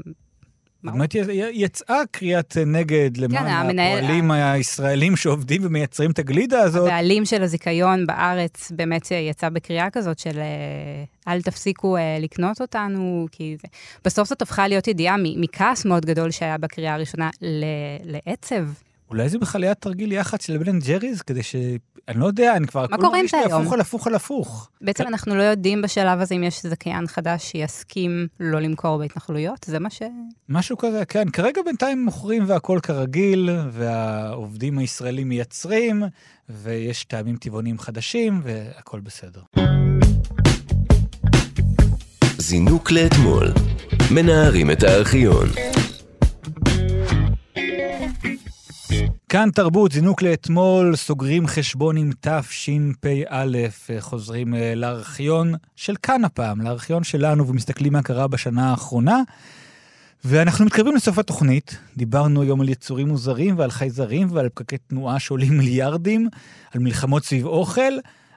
באמת 0.91 1.15
יצאה 1.53 2.01
קריאת 2.11 2.57
נגד 2.65 3.17
למען 3.17 3.43
כן, 3.43 3.47
המנהל, 3.47 3.97
הפועלים 3.97 4.31
הישראלים 4.31 5.15
שעובדים 5.15 5.61
ומייצרים 5.65 6.11
את 6.11 6.19
הגלידה 6.19 6.61
הזאת. 6.61 6.87
הבעלים 6.87 7.25
של 7.25 7.43
הזיכיון 7.43 8.07
בארץ 8.07 8.71
באמת 8.71 9.11
יצא 9.11 9.49
בקריאה 9.49 9.89
כזאת 9.89 10.19
של 10.19 10.39
אה, 10.39 11.33
אל 11.33 11.41
תפסיקו 11.41 11.97
אה, 11.97 12.17
לקנות 12.19 12.61
אותנו, 12.61 13.27
כי. 13.31 13.57
בסוף 14.05 14.29
זאת 14.29 14.41
הפכה 14.41 14.67
להיות 14.67 14.87
ידיעה 14.87 15.15
מכעס 15.19 15.85
מאוד 15.85 16.05
גדול 16.05 16.31
שהיה 16.31 16.57
בקריאה 16.57 16.93
הראשונה 16.93 17.29
לעצב. 18.03 18.86
אולי 19.09 19.29
זה 19.29 19.37
בכלל 19.39 19.63
היה 19.63 19.73
תרגיל 19.73 20.11
יח"צ 20.11 20.45
של 20.45 20.57
בן 20.57 20.79
ג'ריז, 20.79 21.21
כדי 21.21 21.43
ש... 21.43 21.55
אני 22.07 22.19
לא 22.19 22.25
יודע, 22.25 22.55
אני 22.55 22.67
כבר... 22.67 22.85
מה 22.91 22.97
קורה 22.97 23.19
עם 23.19 23.27
זה 23.27 23.37
היום? 23.37 23.61
הפוך 23.61 23.73
על 23.73 23.81
הפוך 23.81 24.07
על 24.07 24.15
הפוך. 24.15 24.69
בעצם 24.81 25.07
אנחנו 25.07 25.35
לא 25.35 25.43
יודעים 25.43 25.81
בשלב 25.81 26.21
הזה 26.21 26.35
אם 26.35 26.43
יש 26.43 26.65
זכיין 26.65 27.07
חדש 27.07 27.43
שיסכים 27.43 28.27
לא 28.39 28.59
למכור 28.59 28.97
בהתנחלויות, 28.97 29.65
זה 29.65 29.79
מה 29.79 29.89
ש... 29.89 30.01
משהו 30.49 30.77
כזה, 30.77 31.05
כן. 31.05 31.29
כרגע 31.29 31.61
בינתיים 31.65 32.05
מוכרים 32.05 32.43
והכול 32.47 32.79
כרגיל, 32.79 33.49
והעובדים 33.71 34.77
הישראלים 34.77 35.29
מייצרים, 35.29 36.03
ויש 36.49 37.03
טעמים 37.03 37.37
טבעוניים 37.37 37.79
חדשים, 37.79 38.41
והכול 38.43 38.99
בסדר. 38.99 39.41
זינוק 42.37 42.91
לאתמול. 42.91 43.47
מנערים 44.11 44.71
את 44.71 44.83
הארכיון. 44.83 45.47
כאן 49.29 49.49
תרבות, 49.53 49.91
זינוק 49.91 50.21
לאתמול, 50.21 50.95
סוגרים 50.95 51.47
חשבון 51.47 51.97
עם 51.97 52.09
תשפ"א, 52.21 53.45
חוזרים 53.99 54.55
אה, 54.55 54.75
לארכיון 54.75 55.53
של 55.75 55.95
כאן 56.03 56.25
הפעם, 56.25 56.61
לארכיון 56.61 57.03
שלנו, 57.03 57.47
ומסתכלים 57.47 57.93
מה 57.93 58.01
קרה 58.01 58.27
בשנה 58.27 58.69
האחרונה. 58.69 59.21
ואנחנו 60.25 60.65
מתקרבים 60.65 60.95
לסוף 60.95 61.17
התוכנית. 61.17 61.77
דיברנו 61.97 62.41
היום 62.41 62.61
על 62.61 62.69
יצורים 62.69 63.07
מוזרים 63.07 63.57
ועל 63.57 63.71
חייזרים 63.71 64.27
ועל 64.31 64.49
פקקי 64.49 64.77
תנועה 64.77 65.19
שעולים 65.19 65.57
מיליארדים, 65.57 66.29
על 66.73 66.81
מלחמות 66.81 67.23
סביב 67.23 67.45
אוכל, 67.45 67.93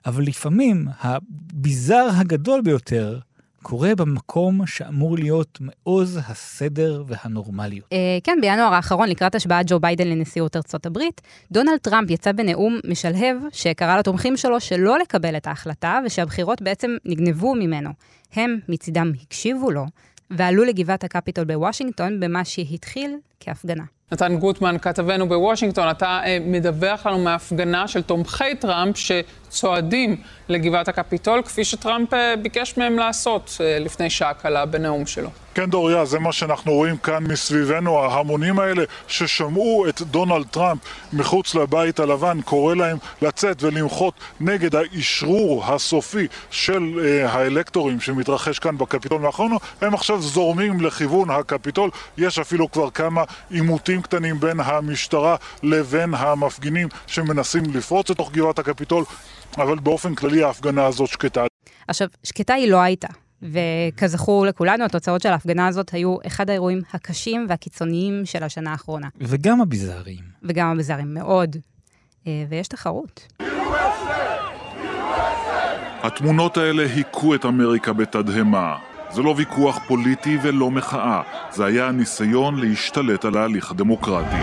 אבל 0.07 0.23
לפעמים 0.23 0.87
הביזאר 1.01 2.09
הגדול 2.17 2.61
ביותר 2.61 3.19
קורה 3.63 3.95
במקום 3.95 4.67
שאמור 4.67 5.17
להיות 5.19 5.59
מעוז 5.61 6.21
הסדר 6.27 7.05
והנורמליות. 7.07 7.85
אה, 7.85 7.97
כן, 8.25 8.39
בינואר 8.41 8.75
האחרון, 8.75 9.09
לקראת 9.09 9.35
השבעת 9.35 9.67
ג'ו 9.69 9.81
ביידן 9.81 10.09
לנשיאות 10.09 10.57
ארצות 10.57 10.87
הברית, 10.87 11.21
דונלד 11.53 11.79
טראמפ 11.83 12.11
יצא 12.11 12.33
בנאום 12.33 12.79
משלהב, 12.85 13.37
שקרא 13.53 13.99
לתומכים 13.99 14.37
שלו 14.37 14.61
שלא 14.61 14.99
לקבל 14.99 15.37
את 15.37 15.47
ההחלטה, 15.47 16.01
ושהבחירות 16.07 16.63
בעצם 16.63 16.97
נגנבו 17.05 17.55
ממנו. 17.55 17.91
הם 18.35 18.59
מצידם 18.69 19.13
הקשיבו 19.23 19.71
לו, 19.71 19.85
ועלו 20.31 20.65
לגבעת 20.65 21.05
הקפיטול 21.05 21.45
בוושינגטון 21.45 22.21
במה 22.21 22.45
שהתחיל 22.45 23.17
כהפגנה. 23.41 23.85
נתן 24.13 24.37
גוטמן, 24.37 24.77
כתבנו 24.83 25.29
בוושינגטון, 25.29 25.91
אתה 25.91 26.21
אה, 26.25 26.39
מדווח 26.41 27.07
לנו 27.07 27.19
מהפגנה 27.19 27.89
של 27.89 28.03
תומכי 28.03 28.55
טראמפ 28.61 28.97
שצועדים 28.97 30.17
לגבעת 30.49 30.89
הקפיטול, 30.89 31.43
כפי 31.43 31.65
שטראמפ 31.65 32.15
אה, 32.15 32.35
ביקש 32.43 32.79
מהם 32.79 32.99
לעשות 32.99 33.57
אה, 33.61 33.79
לפני 33.79 34.11
שעה 34.11 34.35
קלה 34.35 34.67
בנאום 34.67 35.07
שלו. 35.07 35.31
כן, 35.55 35.71
דוריה, 35.71 36.05
זה 36.05 36.19
מה 36.19 36.33
שאנחנו 36.33 36.73
רואים 36.73 36.97
כאן 36.97 37.25
מסביבנו, 37.25 37.99
ההמונים 37.99 38.59
האלה 38.59 38.85
ששמעו 39.09 39.89
את 39.89 40.03
דונלד 40.03 40.47
טראמפ 40.47 40.81
מחוץ 41.13 41.55
לבית 41.55 42.01
הלבן, 42.01 42.41
קורא 42.41 42.75
להם 42.75 42.97
לצאת 43.23 43.63
ולמחות 43.63 44.15
נגד 44.41 44.75
האשרור 44.75 45.65
הסופי 45.65 46.27
של 46.51 47.01
אה, 47.05 47.33
האלקטורים 47.33 48.01
שמתרחש 48.01 48.59
כאן 48.59 48.79
בקפיטול 48.79 49.21
מאחורינו, 49.21 49.59
הם 49.81 49.95
עכשיו 49.95 50.23
זורמים 50.23 50.81
לכיוון 50.81 51.31
הקפיטול, 51.31 51.91
יש 52.19 52.39
אפילו 52.39 52.71
כבר 52.71 52.91
כמה 52.91 53.25
עימותים 53.51 54.03
קטנים 54.03 54.41
בין 54.41 54.61
המשטרה 54.61 55.37
לבין 55.63 56.15
המפגינים 56.15 56.89
שמנסים 57.07 57.63
לפרוץ 57.75 58.11
לתוך 58.11 58.33
גבעת 58.33 58.59
הקפיטול, 58.59 59.05
אבל 59.59 59.79
באופן 59.79 60.15
כללי 60.15 60.43
ההפגנה 60.43 60.87
הזאת 60.87 61.09
שקטה. 61.09 61.45
עכשיו, 61.89 62.09
שקטה 62.23 62.55
היא 62.55 62.71
לא 62.71 62.81
הייתה. 62.81 63.09
וכזכור 63.43 64.47
לכולנו, 64.47 64.85
התוצאות 64.85 65.23
של 65.23 65.29
ההפגנה 65.29 65.67
הזאת 65.67 65.91
היו 65.93 66.17
אחד 66.27 66.51
האירועים 66.51 66.81
הקשים 66.93 67.47
והקיצוניים 67.49 68.23
של 68.25 68.43
השנה 68.43 68.71
האחרונה. 68.71 69.09
וגם 69.21 69.61
הביזאריים. 69.61 70.25
וגם 70.43 70.67
הביזאריים, 70.67 71.15
מאוד. 71.15 71.57
אה, 72.27 72.45
ויש 72.49 72.69
תחרות. 72.69 73.27
התמונות 76.03 76.57
האלה 76.57 76.83
היכו 76.83 77.35
את 77.35 77.45
אמריקה 77.45 77.93
בתדהמה. 77.93 78.90
זה 79.13 79.23
לא 79.23 79.35
ויכוח 79.37 79.79
פוליטי 79.87 80.39
ולא 80.43 80.71
מחאה, 80.71 81.23
זה 81.51 81.65
היה 81.65 81.91
ניסיון 81.91 82.61
להשתלט 82.61 83.25
על 83.25 83.37
ההליך 83.37 83.71
הדמוקרטי. 83.71 84.37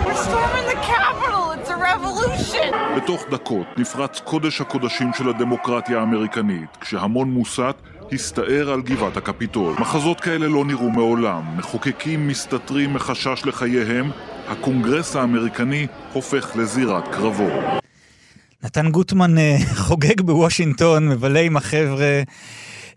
בתוך 2.96 3.24
דקות 3.30 3.66
נפרץ 3.76 4.20
קודש 4.20 4.60
הקודשים 4.60 5.10
של 5.18 5.28
הדמוקרטיה 5.28 6.00
האמריקנית, 6.00 6.76
כשהמון 6.80 7.30
מוסת 7.30 7.74
הסתער 8.12 8.70
על 8.70 8.82
גבעת 8.82 9.16
הקפיטול. 9.16 9.74
מחזות 9.78 10.20
כאלה 10.20 10.48
לא 10.48 10.64
נראו 10.64 10.90
מעולם. 10.90 11.42
מחוקקים 11.56 12.28
מסתתרים 12.28 12.94
מחשש 12.94 13.42
לחייהם, 13.46 14.10
הקונגרס 14.48 15.16
האמריקני 15.16 15.86
הופך 16.12 16.56
לזירת 16.56 17.08
קרבות. 17.08 17.52
נתן 18.62 18.90
גוטמן 18.90 19.38
אה, 19.38 19.56
חוגג 19.86 20.20
בוושינגטון, 20.20 21.08
מבלה 21.08 21.40
עם 21.40 21.56
החבר'ה. 21.56 22.22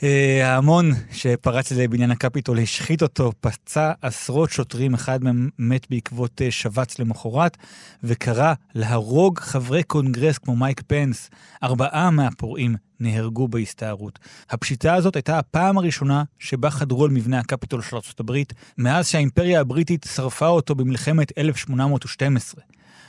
אה, 0.03 0.53
ההמון 0.53 0.91
שפרץ 1.11 1.71
לבניין 1.71 2.11
הקפיטול 2.11 2.59
השחית 2.59 3.01
אותו, 3.01 3.31
פצע 3.41 3.91
עשרות 4.01 4.49
שוטרים, 4.49 4.93
אחד 4.93 5.23
מהם 5.23 5.49
מת 5.59 5.87
בעקבות 5.89 6.41
אה, 6.41 6.51
שבץ 6.51 6.99
למחרת, 6.99 7.57
וקרא 8.03 8.53
להרוג 8.75 9.39
חברי 9.39 9.83
קונגרס 9.83 10.37
כמו 10.37 10.55
מייק 10.55 10.81
פנס. 10.87 11.29
ארבעה 11.63 12.11
מהפורעים 12.11 12.75
נהרגו 12.99 13.47
בהסתערות. 13.47 14.19
הפשיטה 14.49 14.93
הזאת 14.93 15.15
הייתה 15.15 15.39
הפעם 15.39 15.77
הראשונה 15.77 16.23
שבה 16.39 16.69
חדרו 16.69 17.05
על 17.05 17.11
מבנה 17.11 17.39
הקפיטול 17.39 17.81
של 17.81 17.95
ארה"ב, 17.95 18.37
מאז 18.77 19.07
שהאימפריה 19.07 19.61
הבריטית 19.61 20.05
שרפה 20.15 20.47
אותו 20.47 20.75
במלחמת 20.75 21.37
1812. 21.37 22.63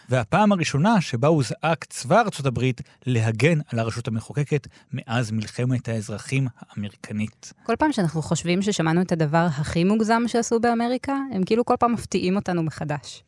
והפעם 0.08 0.52
הראשונה 0.52 1.00
שבה 1.00 1.28
הוזעק 1.28 1.84
צבא 1.84 2.20
ארצות 2.20 2.46
הברית 2.46 2.80
להגן 3.06 3.58
על 3.68 3.78
הרשות 3.78 4.08
המחוקקת 4.08 4.66
מאז 4.92 5.30
מלחמת 5.30 5.88
האזרחים 5.88 6.46
האמריקנית. 6.60 7.52
כל 7.62 7.76
פעם 7.76 7.92
שאנחנו 7.92 8.22
חושבים 8.22 8.62
ששמענו 8.62 9.02
את 9.02 9.12
הדבר 9.12 9.46
הכי 9.50 9.84
מוגזם 9.84 10.22
שעשו 10.26 10.60
באמריקה, 10.60 11.16
הם 11.32 11.44
כאילו 11.44 11.64
כל 11.64 11.74
פעם 11.78 11.92
מפתיעים 11.92 12.36
אותנו 12.36 12.62
מחדש. 12.62 13.22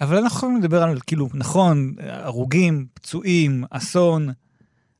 אבל 0.00 0.16
אנחנו 0.16 0.36
יכולים 0.36 0.56
לדבר 0.56 0.82
על, 0.82 0.98
כאילו, 1.06 1.28
נכון, 1.34 1.94
הרוגים, 2.00 2.86
פצועים, 2.94 3.64
אסון, 3.70 4.28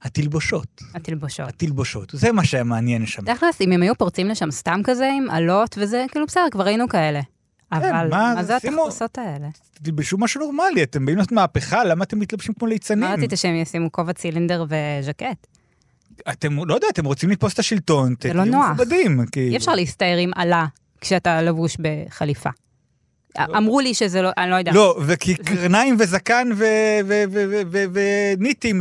התלבושות. 0.02 0.82
התלבושות. 0.94 1.48
התלבושות, 1.48 2.10
זה 2.12 2.32
מה 2.32 2.44
שמעניין 2.44 3.06
שם. 3.06 3.22
תכלס, 3.34 3.60
אם 3.60 3.72
הם 3.72 3.82
היו 3.82 3.94
פורצים 3.94 4.28
לשם 4.28 4.50
סתם 4.50 4.80
כזה 4.84 5.10
עם 5.16 5.30
אלות 5.30 5.78
וזה, 5.80 6.04
כאילו 6.10 6.26
בסדר, 6.26 6.46
כבר 6.50 6.64
ראינו 6.64 6.88
כאלה. 6.88 7.20
כן, 7.70 7.76
אבל 7.76 8.08
מה, 8.10 8.32
מה 8.34 8.44
זה 8.44 8.56
התחפושות 8.56 9.18
האלה? 9.18 9.48
תלבשו 9.82 10.18
משהו 10.18 10.40
נורמלי, 10.40 10.82
אתם 10.82 11.06
באים 11.06 11.18
לעשות 11.18 11.32
מהפכה, 11.32 11.84
למה 11.84 12.04
אתם 12.04 12.18
מתלבשים 12.18 12.54
כמו 12.54 12.68
ליצנים? 12.68 13.00
מה 13.00 13.14
רצית 13.14 13.32
שהם 13.36 13.54
ישימו 13.54 13.92
כובע 13.92 14.12
צילינדר 14.12 14.64
וז'קט? 14.68 15.46
אתם, 16.32 16.56
לא 16.66 16.74
יודע, 16.74 16.86
אתם 16.92 17.04
רוצים 17.04 17.30
לתפוס 17.30 17.54
את 17.54 17.58
השלטון, 17.58 18.14
זה 18.22 18.32
לא. 18.32 18.44
מכובדים. 18.44 19.26
כאילו. 19.32 19.50
אי 19.50 19.56
אפשר 19.56 19.74
להסתער 19.74 20.16
עם 20.16 20.30
עלה 20.34 20.66
כשאתה 21.00 21.42
לבוש 21.42 21.76
בחליפה. 21.80 22.50
אמרו 23.56 23.80
לי 23.80 23.94
שזה 23.94 24.22
לא, 24.22 24.30
אני 24.38 24.50
לא 24.50 24.54
יודעת. 24.56 24.74
לא, 24.74 25.00
וכי 25.06 25.34
קרניים 25.34 25.96
וזקן 25.98 26.48
וניטים, 27.92 28.80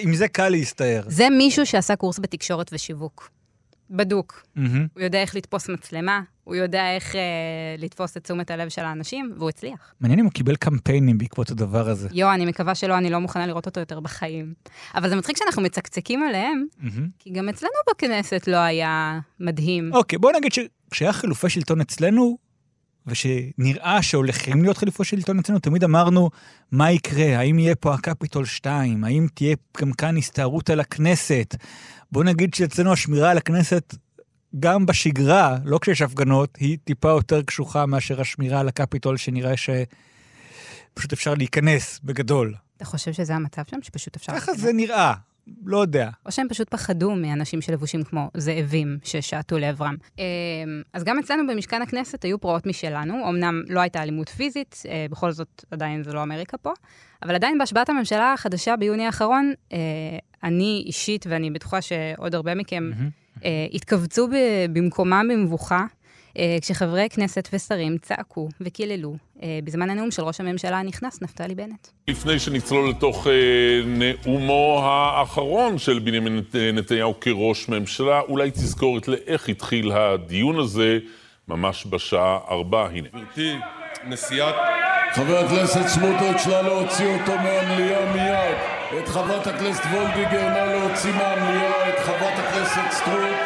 עם 0.00 0.14
זה 0.14 0.28
קל 0.28 0.48
להסתער. 0.48 1.02
זה 1.06 1.30
מישהו 1.30 1.66
שעשה 1.66 1.96
קורס 1.96 2.18
בתקשורת 2.18 2.70
ושיווק. 2.72 3.30
בדוק. 3.90 4.42
הוא 4.56 5.02
יודע 5.02 5.20
איך 5.20 5.34
לתפוס 5.34 5.68
מצלמה, 5.68 6.20
הוא 6.46 6.54
יודע 6.54 6.94
איך 6.94 7.16
אה, 7.16 7.20
לתפוס 7.78 8.16
את 8.16 8.24
תשומת 8.24 8.50
הלב 8.50 8.68
של 8.68 8.82
האנשים, 8.82 9.32
והוא 9.36 9.48
הצליח. 9.48 9.94
מעניין 10.00 10.18
אם 10.18 10.24
הוא 10.24 10.32
קיבל 10.32 10.56
קמפיינים 10.56 11.18
בעקבות 11.18 11.50
הדבר 11.50 11.88
הזה. 11.88 12.08
יו, 12.12 12.32
אני 12.32 12.46
מקווה 12.46 12.74
שלא, 12.74 12.98
אני 12.98 13.10
לא 13.10 13.18
מוכנה 13.18 13.46
לראות 13.46 13.66
אותו 13.66 13.80
יותר 13.80 14.00
בחיים. 14.00 14.54
אבל 14.94 15.08
זה 15.08 15.16
מצחיק 15.16 15.36
שאנחנו 15.36 15.62
מצקצקים 15.62 16.22
עליהם, 16.22 16.66
מהמם. 16.78 17.08
כי 17.18 17.30
גם 17.30 17.48
אצלנו 17.48 17.72
בכנסת 17.90 18.48
לא 18.48 18.56
היה 18.56 19.18
מדהים. 19.40 19.90
אוקיי, 19.92 20.18
בוא 20.18 20.32
נגיד 20.32 20.52
שכשהיה 20.52 21.12
חילופי 21.12 21.48
שלטון 21.48 21.80
אצלנו, 21.80 22.38
ושנראה 23.06 24.02
שהולכים 24.02 24.62
להיות 24.62 24.76
חילופי 24.76 25.04
שלטון 25.04 25.38
אצלנו, 25.38 25.58
תמיד 25.58 25.84
אמרנו, 25.84 26.30
מה 26.72 26.92
יקרה? 26.92 27.38
האם 27.38 27.58
יהיה 27.58 27.74
פה 27.74 27.94
הקפיטול 27.94 28.44
2? 28.44 29.04
האם 29.04 29.26
תהיה 29.34 29.56
גם 29.80 29.92
כאן 29.92 30.16
הסתערות 30.16 30.70
על 30.70 30.80
הכנסת? 30.80 31.54
בוא 32.12 32.24
נגיד 32.24 32.54
שאצלנו 32.54 32.92
השמירה 32.92 33.30
על 33.30 33.38
הכנסת, 33.38 33.94
גם 34.58 34.86
בשגרה, 34.86 35.56
לא 35.64 35.78
כשיש 35.78 36.02
הפגנות, 36.02 36.56
היא 36.56 36.78
טיפה 36.84 37.08
יותר 37.08 37.42
קשוחה 37.42 37.86
מאשר 37.86 38.20
השמירה 38.20 38.60
על 38.60 38.68
הקפיטול, 38.68 39.16
שנראה 39.16 39.54
שפשוט 39.56 41.12
אפשר 41.12 41.34
להיכנס 41.34 42.00
בגדול. 42.04 42.54
אתה 42.76 42.84
חושב 42.84 43.12
שזה 43.12 43.34
המצב 43.34 43.62
שם? 43.70 43.76
שפשוט 43.82 44.16
אפשר... 44.16 44.32
ככה 44.32 44.54
זה 44.54 44.72
נראה, 44.72 45.14
לא 45.64 45.78
יודע. 45.78 46.10
או 46.26 46.32
שהם 46.32 46.48
פשוט 46.48 46.68
פחדו 46.70 47.14
מאנשים 47.14 47.60
שלבושים 47.60 48.02
כמו 48.02 48.30
זאבים 48.36 48.98
ששעטו 49.04 49.58
לעברם. 49.58 49.96
אמ, 50.18 50.24
אז 50.92 51.04
גם 51.04 51.18
אצלנו 51.18 51.52
במשכן 51.52 51.82
הכנסת 51.82 52.24
היו 52.24 52.40
פרעות 52.40 52.66
משלנו, 52.66 53.28
אמנם 53.28 53.62
לא 53.68 53.80
הייתה 53.80 54.02
אלימות 54.02 54.28
פיזית, 54.28 54.82
אה, 54.88 55.06
בכל 55.10 55.32
זאת 55.32 55.64
עדיין 55.70 56.02
זה 56.02 56.12
לא 56.12 56.22
אמריקה 56.22 56.56
פה, 56.56 56.72
אבל 57.22 57.34
עדיין 57.34 57.58
בהשבעת 57.58 57.88
הממשלה 57.88 58.32
החדשה 58.32 58.76
ביוני 58.76 59.06
האחרון, 59.06 59.52
אה, 59.72 59.78
אני 60.44 60.82
אישית, 60.86 61.26
ואני 61.28 61.50
בטוחה 61.50 61.82
שעוד 61.82 62.34
הרבה 62.34 62.54
מכם, 62.54 62.90
אה, 62.92 63.06
התכווצו 63.72 64.28
ב- 64.28 64.32
במקומם 64.72 65.28
במבוכה. 65.32 65.84
אה, 66.38 66.56
כשחברי 66.62 67.06
כנסת 67.10 67.48
ושרים 67.52 67.98
צעקו 67.98 68.48
וקיללו 68.60 69.14
אה, 69.42 69.58
בזמן 69.64 69.90
הנאום 69.90 70.10
של 70.10 70.22
ראש 70.22 70.40
הממשלה 70.40 70.78
הנכנס, 70.78 71.22
נפתלי 71.22 71.54
בנט. 71.54 71.88
לפני 72.08 72.38
שנצלול 72.38 72.90
לתוך 72.90 73.26
אה, 73.26 73.32
נאומו 73.86 74.80
האחרון 74.84 75.78
של 75.78 75.98
בנימין 75.98 76.36
נת- 76.36 76.54
נתניהו 76.72 77.20
כראש 77.20 77.68
ממשלה, 77.68 78.20
אולי 78.20 78.50
תזכורת 78.50 79.08
לאיך 79.08 79.48
התחיל 79.48 79.92
הדיון 79.92 80.58
הזה, 80.58 80.98
ממש 81.48 81.86
בשעה 81.90 82.38
ארבע, 82.50 82.88
הנה. 82.92 83.08
גברתי, 83.08 83.54
נשיאת... 84.08 84.54
חבר 85.14 85.38
הכנסת 85.38 85.86
סמוטריץ', 85.86 86.46
נא 86.46 86.60
להוציא 86.68 87.06
אותו 87.20 87.32
מהמליאה 87.32 88.12
מיד. 88.12 88.75
את 88.94 89.08
חברת 89.08 89.46
הכנסת 89.46 89.84
וולדיגר, 89.84 90.48
נא 90.48 90.72
להוציא 90.72 91.12
מהמליאה. 91.12 91.88
את 91.88 91.98
חברת 91.98 92.38
הכנסת 92.38 92.90
סטרוק, 92.90 93.36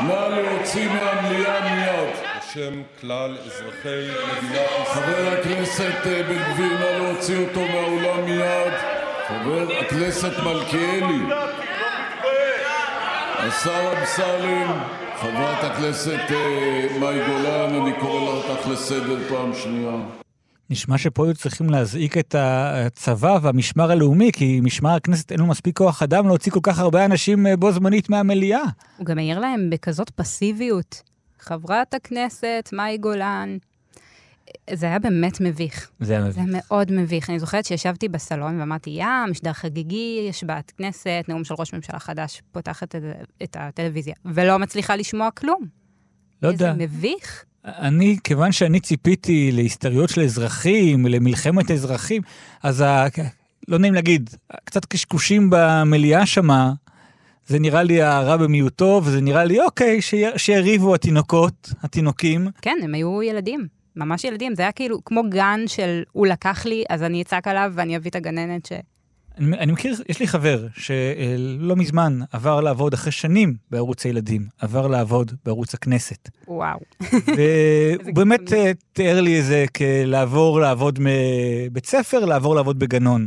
נא 0.00 0.28
להוציא 0.28 0.88
מהמליאה 0.88 1.74
מיד. 1.74 2.14
בשם 2.38 2.82
כלל 3.00 3.36
אזרחי 3.46 4.08
מדינת 4.38 4.70
ישראל. 4.82 4.84
חבר 4.84 5.38
הכנסת 5.40 6.06
אה, 6.06 6.22
בן 6.22 6.52
גביר, 6.52 6.78
נא 6.78 7.04
להוציא 7.04 7.46
אותו 7.46 7.60
מהאולם 7.60 8.24
מיד. 8.24 8.72
חבר 9.28 9.66
הכנסת 9.80 10.32
מלכיאלי. 10.44 11.34
השר 13.38 13.92
אמסלם, 14.00 14.78
חברת 15.20 15.64
הכנסת 15.64 16.30
אה, 16.30 16.86
מאי 17.00 17.18
גולן, 17.26 17.74
אני 17.82 17.92
קורא 18.00 18.30
אותך 18.30 18.68
לסדר 18.68 19.18
פעם 19.28 19.54
שנייה. 19.54 19.92
נשמע 20.70 20.98
שפה 20.98 21.26
היו 21.26 21.34
צריכים 21.34 21.70
להזעיק 21.70 22.18
את 22.18 22.34
הצבא 22.38 23.38
והמשמר 23.42 23.90
הלאומי, 23.90 24.32
כי 24.32 24.60
משמר 24.62 24.90
הכנסת 24.90 25.32
אין 25.32 25.40
לו 25.40 25.46
מספיק 25.46 25.78
כוח 25.78 26.02
אדם 26.02 26.26
להוציא 26.26 26.52
כל 26.52 26.60
כך 26.62 26.78
הרבה 26.78 27.04
אנשים 27.04 27.46
אה, 27.46 27.56
בו 27.56 27.72
זמנית 27.72 28.10
מהמליאה. 28.10 28.62
הוא 28.96 29.06
גם 29.06 29.18
העיר 29.18 29.38
להם 29.38 29.70
בכזאת 29.70 30.10
פסיביות. 30.10 31.02
חברת 31.38 31.94
הכנסת 31.94 32.70
מאי 32.72 32.98
גולן. 32.98 33.56
זה 34.72 34.86
היה 34.86 34.98
באמת 34.98 35.40
מביך. 35.40 35.90
זה 36.00 36.12
היה 36.12 36.30
זה 36.30 36.40
היה 36.40 36.48
מאוד 36.52 36.92
מביך. 36.92 37.30
אני 37.30 37.38
זוכרת 37.38 37.64
שישבתי 37.64 38.08
בסלון 38.08 38.60
ואמרתי, 38.60 38.90
יא, 38.90 39.06
משדר 39.30 39.52
חגיגי, 39.52 40.26
השבעת 40.30 40.72
כנסת, 40.76 41.24
נאום 41.28 41.44
של 41.44 41.54
ראש 41.58 41.74
ממשלה 41.74 41.98
חדש, 41.98 42.42
פותחת 42.52 42.96
את, 42.96 43.02
את 43.42 43.56
הטלוויזיה, 43.60 44.14
ולא 44.24 44.58
מצליחה 44.58 44.96
לשמוע 44.96 45.30
כלום. 45.30 45.66
לא 46.42 46.48
יודע. 46.48 46.72
איזה 46.72 46.84
מביך. 46.84 47.44
אני, 47.64 48.16
כיוון 48.24 48.52
שאני 48.52 48.80
ציפיתי 48.80 49.52
להסתריות 49.52 50.10
של 50.10 50.20
אזרחים, 50.20 51.06
למלחמת 51.06 51.70
אזרחים, 51.70 52.22
אז 52.62 52.80
ה... 52.80 53.06
לא 53.68 53.78
נעים 53.78 53.94
להגיד, 53.94 54.30
קצת 54.64 54.84
קשקושים 54.84 55.50
במליאה 55.50 56.26
שמה, 56.26 56.72
זה 57.46 57.58
נראה 57.58 57.82
לי 57.82 58.02
הרע 58.02 58.36
במיעוטו, 58.36 59.00
וזה 59.04 59.20
נראה 59.20 59.44
לי, 59.44 59.60
אוקיי, 59.60 60.02
שי... 60.02 60.24
שיריבו 60.36 60.94
התינוקות, 60.94 61.72
התינוקים. 61.82 62.48
כן, 62.62 62.76
הם 62.82 62.94
היו 62.94 63.22
ילדים, 63.22 63.66
ממש 63.96 64.24
ילדים. 64.24 64.54
זה 64.54 64.62
היה 64.62 64.72
כאילו 64.72 65.04
כמו 65.04 65.22
גן 65.30 65.60
של 65.66 66.02
הוא 66.12 66.26
לקח 66.26 66.66
לי, 66.66 66.84
אז 66.88 67.02
אני 67.02 67.22
אצעק 67.22 67.48
עליו 67.48 67.72
ואני 67.74 67.96
אביא 67.96 68.10
את 68.10 68.16
הגננת 68.16 68.66
ש... 68.66 68.72
אני, 69.38 69.58
אני 69.58 69.72
מכיר, 69.72 69.94
יש 70.08 70.20
לי 70.20 70.28
חבר 70.28 70.66
שלא 70.74 71.76
מזמן 71.76 72.18
עבר 72.32 72.60
לעבוד 72.60 72.94
אחרי 72.94 73.12
שנים 73.12 73.54
בערוץ 73.70 74.06
הילדים, 74.06 74.46
עבר 74.58 74.86
לעבוד 74.86 75.32
בערוץ 75.44 75.74
הכנסת. 75.74 76.28
וואו. 76.48 76.78
והוא 77.36 78.14
באמת 78.14 78.52
אה, 78.52 78.70
תיאר 78.92 79.20
לי 79.20 79.36
איזה 79.36 79.64
כלעבור 79.76 80.60
לעבוד 80.60 80.98
מבית 81.00 81.86
ספר, 81.86 82.24
לעבור 82.24 82.54
לעבוד 82.54 82.78
בגנון. 82.78 83.26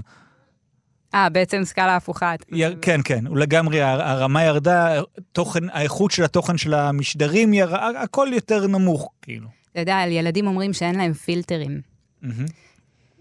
אה, 1.13 1.29
בעצם 1.29 1.61
סקאלה 1.63 1.95
הפוכה. 1.95 2.33
יר, 2.51 2.77
כן, 2.81 2.99
כן, 3.03 3.27
הוא 3.27 3.37
לגמרי, 3.37 3.81
הר- 3.81 4.01
הרמה 4.01 4.43
ירדה, 4.43 5.01
תוכן, 5.31 5.69
האיכות 5.69 6.11
של 6.11 6.23
התוכן 6.23 6.57
של 6.57 6.73
המשדרים, 6.73 7.53
יר, 7.53 7.75
הכל 7.75 8.27
יותר 8.33 8.67
נמוך, 8.67 9.09
כאילו. 9.21 9.47
אתה 9.71 9.79
יודע, 9.79 9.97
ילדים 10.09 10.47
אומרים 10.47 10.73
שאין 10.73 10.95
להם 10.95 11.13
פילטרים. 11.13 11.81
מהמם. 12.21 12.45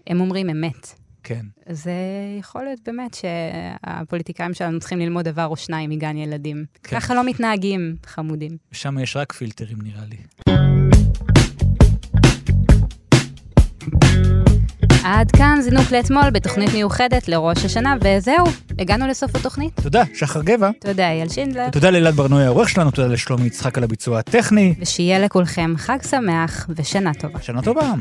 הם 0.07 0.19
אומרים 0.21 0.49
אמת. 0.49 0.93
כן. 1.23 1.45
אז 1.65 1.87
אה, 1.87 2.39
יכול 2.39 2.63
להיות 2.63 2.79
באמת 2.85 3.13
שהפוליטיקאים 3.13 4.53
שלנו 4.53 4.79
צריכים 4.79 4.99
ללמוד 4.99 5.25
דבר 5.25 5.45
או 5.45 5.55
שניים 5.55 5.89
מגן 5.89 6.17
ילדים. 6.17 6.65
כן. 6.83 6.99
ככה 6.99 7.13
לא 7.15 7.23
מתנהגים, 7.23 7.95
חמודים. 8.05 8.57
שם 8.71 8.99
יש 8.99 9.15
רק 9.15 9.33
פילטרים, 9.33 9.77
נראה 9.81 10.03
לי. 10.09 10.17
עד 15.03 15.31
כאן 15.31 15.57
זינוק 15.61 15.91
לאתמול 15.91 16.29
בתוכנית 16.29 16.73
מיוחדת 16.73 17.27
לראש 17.27 17.65
השנה, 17.65 17.95
וזהו, 18.01 18.45
הגענו 18.79 19.07
לסוף 19.07 19.35
התוכנית. 19.35 19.79
תודה, 19.83 20.03
שחר 20.13 20.41
גבע. 20.41 20.69
תודה, 20.79 21.09
אייל 21.09 21.29
שינדלר. 21.29 21.69
תודה 21.69 21.89
לאלעד 21.89 22.13
ברנועי 22.13 22.45
העורך 22.45 22.69
שלנו, 22.69 22.91
תודה 22.91 23.07
לשלומי 23.07 23.47
יצחק 23.47 23.77
על 23.77 23.83
הביצוע 23.83 24.19
הטכני. 24.19 24.75
ושיהיה 24.79 25.19
לכולכם 25.19 25.73
חג 25.77 25.97
שמח 26.09 26.69
ושנה 26.75 27.13
טובה. 27.13 27.41
שנה 27.41 27.61
טובה. 27.61 27.93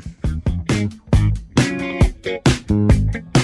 Thank 2.73 3.37
you. 3.37 3.42